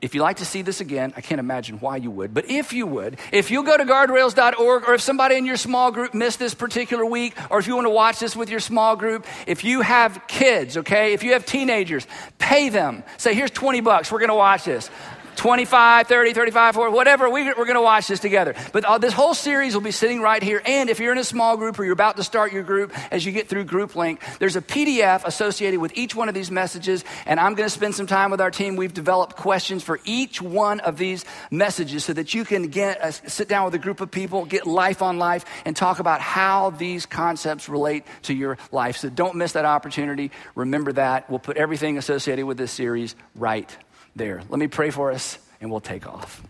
if 0.00 0.16
you'd 0.16 0.22
like 0.22 0.38
to 0.38 0.44
see 0.44 0.62
this 0.62 0.80
again, 0.80 1.14
I 1.16 1.20
can't 1.20 1.38
imagine 1.38 1.78
why 1.78 1.98
you 1.98 2.10
would, 2.10 2.34
but 2.34 2.50
if 2.50 2.72
you 2.72 2.84
would, 2.88 3.20
if 3.30 3.52
you 3.52 3.62
go 3.62 3.76
to 3.76 3.84
guardrails.org, 3.84 4.88
or 4.88 4.94
if 4.94 5.00
somebody 5.00 5.36
in 5.36 5.46
your 5.46 5.56
small 5.56 5.92
group 5.92 6.12
missed 6.12 6.40
this 6.40 6.54
particular 6.54 7.06
week, 7.06 7.36
or 7.50 7.60
if 7.60 7.68
you 7.68 7.76
want 7.76 7.86
to 7.86 7.90
watch 7.90 8.18
this 8.18 8.34
with 8.34 8.50
your 8.50 8.58
small 8.58 8.96
group, 8.96 9.26
if 9.46 9.62
you 9.62 9.80
have 9.80 10.26
kids, 10.26 10.76
okay, 10.76 11.12
if 11.12 11.22
you 11.22 11.34
have 11.34 11.46
teenagers, 11.46 12.04
pay 12.38 12.68
them. 12.68 13.04
Say, 13.18 13.34
here's 13.34 13.52
20 13.52 13.80
bucks, 13.80 14.10
we're 14.10 14.18
going 14.18 14.28
to 14.28 14.34
watch 14.34 14.64
this. 14.64 14.90
25, 15.36 16.06
30, 16.06 16.32
35, 16.32 16.74
40, 16.74 16.94
whatever. 16.94 17.30
We, 17.30 17.48
are 17.48 17.54
going 17.54 17.74
to 17.74 17.82
watch 17.82 18.08
this 18.08 18.20
together. 18.20 18.54
But 18.72 18.84
uh, 18.84 18.98
this 18.98 19.12
whole 19.12 19.34
series 19.34 19.74
will 19.74 19.82
be 19.82 19.90
sitting 19.90 20.20
right 20.20 20.42
here. 20.42 20.62
And 20.64 20.90
if 20.90 21.00
you're 21.00 21.12
in 21.12 21.18
a 21.18 21.24
small 21.24 21.56
group 21.56 21.78
or 21.78 21.84
you're 21.84 21.92
about 21.92 22.16
to 22.16 22.24
start 22.24 22.52
your 22.52 22.62
group, 22.62 22.92
as 23.12 23.24
you 23.24 23.32
get 23.32 23.48
through 23.48 23.64
Group 23.64 23.96
Link, 23.96 24.20
there's 24.38 24.56
a 24.56 24.62
PDF 24.62 25.24
associated 25.24 25.80
with 25.80 25.96
each 25.96 26.14
one 26.14 26.28
of 26.28 26.34
these 26.34 26.50
messages. 26.50 27.04
And 27.26 27.40
I'm 27.40 27.54
going 27.54 27.66
to 27.66 27.74
spend 27.74 27.94
some 27.94 28.06
time 28.06 28.30
with 28.30 28.40
our 28.40 28.50
team. 28.50 28.76
We've 28.76 28.94
developed 28.94 29.36
questions 29.36 29.82
for 29.82 30.00
each 30.04 30.40
one 30.40 30.80
of 30.80 30.98
these 30.98 31.24
messages 31.50 32.04
so 32.04 32.12
that 32.12 32.34
you 32.34 32.44
can 32.44 32.68
get 32.68 33.00
uh, 33.00 33.10
sit 33.10 33.48
down 33.48 33.64
with 33.64 33.74
a 33.74 33.78
group 33.78 34.00
of 34.00 34.10
people, 34.10 34.44
get 34.44 34.66
life 34.66 35.02
on 35.02 35.18
life, 35.18 35.44
and 35.64 35.76
talk 35.76 35.98
about 35.98 36.20
how 36.20 36.70
these 36.70 37.06
concepts 37.06 37.68
relate 37.68 38.04
to 38.22 38.34
your 38.34 38.58
life. 38.70 38.96
So 38.96 39.08
don't 39.08 39.36
miss 39.36 39.52
that 39.52 39.64
opportunity. 39.64 40.30
Remember 40.54 40.92
that. 40.92 41.28
We'll 41.30 41.38
put 41.38 41.56
everything 41.56 41.98
associated 41.98 42.46
with 42.46 42.58
this 42.58 42.72
series 42.72 43.14
right 43.34 43.76
there. 44.16 44.42
Let 44.48 44.58
me 44.58 44.68
pray 44.68 44.90
for 44.90 45.12
us 45.12 45.38
and 45.60 45.70
we'll 45.70 45.80
take 45.80 46.06
off. 46.06 46.42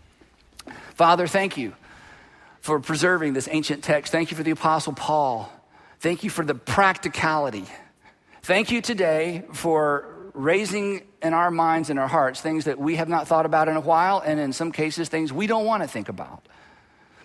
Father, 0.95 1.27
thank 1.27 1.57
you 1.57 1.73
for 2.61 2.79
preserving 2.79 3.33
this 3.33 3.47
ancient 3.51 3.83
text. 3.83 4.11
Thank 4.11 4.31
you 4.31 4.37
for 4.37 4.43
the 4.43 4.51
Apostle 4.51 4.93
Paul. 4.93 5.51
Thank 5.99 6.23
you 6.23 6.29
for 6.29 6.45
the 6.45 6.55
practicality. 6.55 7.65
Thank 8.41 8.71
you 8.71 8.81
today 8.81 9.43
for 9.53 10.07
raising 10.33 11.03
in 11.21 11.33
our 11.33 11.51
minds 11.51 11.89
and 11.89 11.99
our 11.99 12.07
hearts 12.07 12.41
things 12.41 12.65
that 12.65 12.79
we 12.79 12.95
have 12.95 13.07
not 13.07 13.27
thought 13.27 13.45
about 13.45 13.69
in 13.69 13.75
a 13.75 13.81
while, 13.81 14.21
and 14.25 14.39
in 14.39 14.51
some 14.51 14.71
cases, 14.71 15.09
things 15.09 15.31
we 15.31 15.47
don't 15.47 15.65
want 15.65 15.83
to 15.83 15.87
think 15.87 16.09
about. 16.09 16.45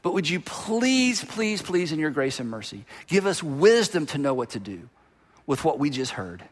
But 0.03 0.14
would 0.14 0.28
you 0.28 0.41
please, 0.41 1.24
please, 1.24 1.61
please, 1.61 1.91
in 1.91 1.99
your 1.99 2.11
grace 2.11 2.39
and 2.39 2.49
mercy, 2.49 2.84
give 3.09 3.26
us 3.26 3.43
wisdom 3.43 4.07
to 4.07 4.18
know 4.18 4.34
what 4.34 4.51
to 4.51 4.61
do 4.61 4.89
with 5.47 5.64
what 5.64 5.78
we 5.78 5.91
just 5.91 6.12
heard? 6.12 6.43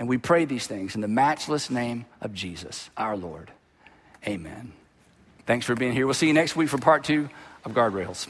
And 0.00 0.08
we 0.08 0.16
pray 0.16 0.46
these 0.46 0.66
things 0.66 0.94
in 0.94 1.02
the 1.02 1.08
matchless 1.08 1.68
name 1.68 2.06
of 2.22 2.32
Jesus, 2.32 2.88
our 2.96 3.18
Lord. 3.18 3.50
Amen. 4.26 4.72
Thanks 5.44 5.66
for 5.66 5.74
being 5.74 5.92
here. 5.92 6.06
We'll 6.06 6.14
see 6.14 6.26
you 6.26 6.32
next 6.32 6.56
week 6.56 6.70
for 6.70 6.78
part 6.78 7.04
two 7.04 7.28
of 7.66 7.72
Guardrails. 7.72 8.26